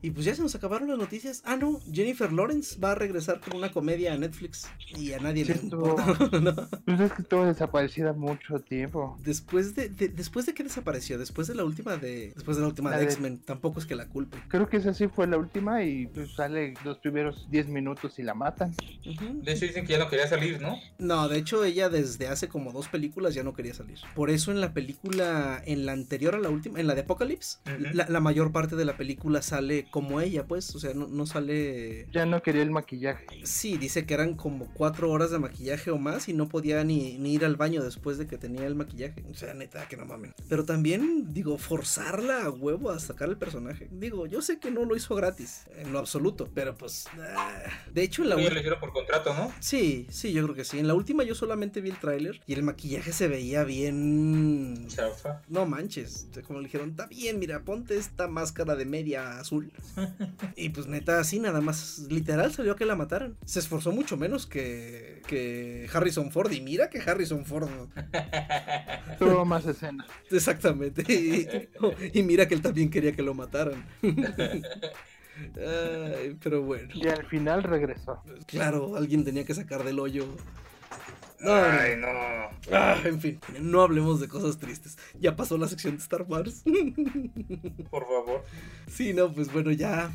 [0.00, 1.42] Y pues ya se nos acabaron las noticias.
[1.44, 5.44] Ah, no, Jennifer Lawrence va a regresar con una comedia a Netflix y a nadie
[5.44, 6.04] le importa.
[6.84, 9.18] Pues es que estuvo desaparecida mucho tiempo.
[9.24, 12.96] Después de, después de que desapareció, después de la última de después de la última
[12.96, 14.38] de, X-Men, tampoco es que la culpe.
[14.48, 18.22] Creo que esa sí fue la última y pues sale los primeros 10 minutos y
[18.22, 18.74] la matan.
[19.04, 20.78] De hecho dicen que ya no quería salir, ¿no?
[20.98, 23.98] No, de hecho ella desde hace como dos películas ya no quería salir.
[24.14, 27.58] Por eso en la película, en la anterior la última, en la de Apocalypse,
[27.92, 32.08] la mayor parte de la película sale como ella, pues, o sea, no, sale...
[32.12, 33.26] Ya no quería el maquillaje.
[33.44, 37.18] Sí, dice que eran como cuatro horas de maquillaje o más y no podía ni,
[37.18, 39.24] ni ir al baño después de que tenía el maquillaje.
[39.30, 40.34] O sea, neta, que no mamen.
[40.48, 43.88] Pero también, digo, forzarla a huevo a sacar el personaje.
[43.90, 47.06] Digo, yo sé que no lo hizo gratis, en lo absoluto, pero pues...
[47.36, 47.62] Ah,
[47.92, 48.60] de hecho, en la última...
[48.60, 49.52] le por contrato, ¿no?
[49.60, 50.78] Sí, sí, yo creo que sí.
[50.78, 54.86] En la última yo solamente vi el tráiler y el maquillaje se veía bien...
[54.88, 55.42] Chafa.
[55.48, 56.13] No manches,
[56.46, 59.72] como le dijeron, está bien, mira, ponte esta máscara de media azul.
[60.56, 63.36] y pues neta, así nada más, literal salió que la mataran.
[63.44, 66.52] Se esforzó mucho menos que, que Harrison Ford.
[66.52, 67.68] Y mira que Harrison Ford
[69.18, 70.06] tuvo más escena.
[70.30, 71.04] Exactamente.
[72.12, 73.84] Y, mira que él también quería que lo mataran.
[76.42, 76.88] pero bueno.
[76.94, 78.22] Y al final regresó.
[78.46, 80.26] Claro, alguien tenía que sacar del hoyo
[81.40, 82.08] Ay, no.
[82.72, 84.96] Ah, en fin, no hablemos de cosas tristes.
[85.18, 86.62] Ya pasó la sección de Star Wars.
[87.90, 88.44] Por favor.
[88.90, 90.10] Sí, no, pues bueno, ya.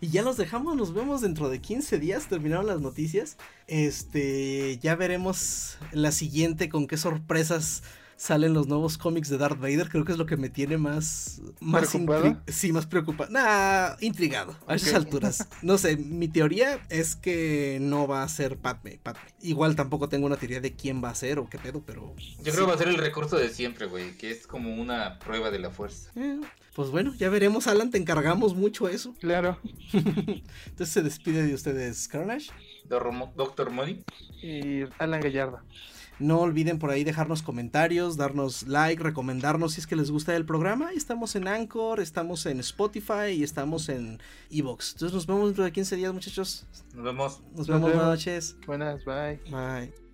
[0.00, 2.26] Y ya los dejamos, nos vemos dentro de 15 días.
[2.28, 3.36] Terminaron las noticias.
[3.66, 7.82] Este, ya veremos la siguiente con qué sorpresas
[8.20, 11.40] salen los nuevos cómics de Darth Vader, creo que es lo que me tiene más...
[11.58, 12.36] más ¿Preocupado?
[12.48, 13.30] Sí, más preocupado.
[13.30, 15.48] Nah, intrigado a esas alturas.
[15.62, 19.22] No sé, mi teoría es que no va a ser Padme, Padme.
[19.40, 22.14] Igual tampoco tengo una teoría de quién va a ser o qué pedo, pero...
[22.42, 25.18] Yo creo que va a ser el recurso de siempre, güey, que es como una
[25.18, 26.10] prueba de la fuerza.
[26.14, 26.42] Eh,
[26.74, 29.14] pues bueno, ya veremos, Alan, te encargamos mucho eso.
[29.18, 29.58] Claro.
[29.94, 32.50] Entonces se despide de ustedes, Carnage.
[32.86, 34.04] Doctor Money.
[34.42, 35.62] Y Alan Gallardo.
[36.20, 40.44] No olviden por ahí dejarnos comentarios, darnos like, recomendarnos si es que les gusta el
[40.44, 40.92] programa.
[40.92, 44.20] Estamos en Anchor, estamos en Spotify y estamos en
[44.50, 44.92] Evox.
[44.92, 46.66] Entonces nos vemos dentro de 15 días, muchachos.
[46.94, 47.42] Nos vemos.
[47.56, 47.90] Nos, vemos.
[47.90, 48.56] Buenas noches.
[48.66, 49.40] Buenas, bye.
[49.50, 50.09] Bye.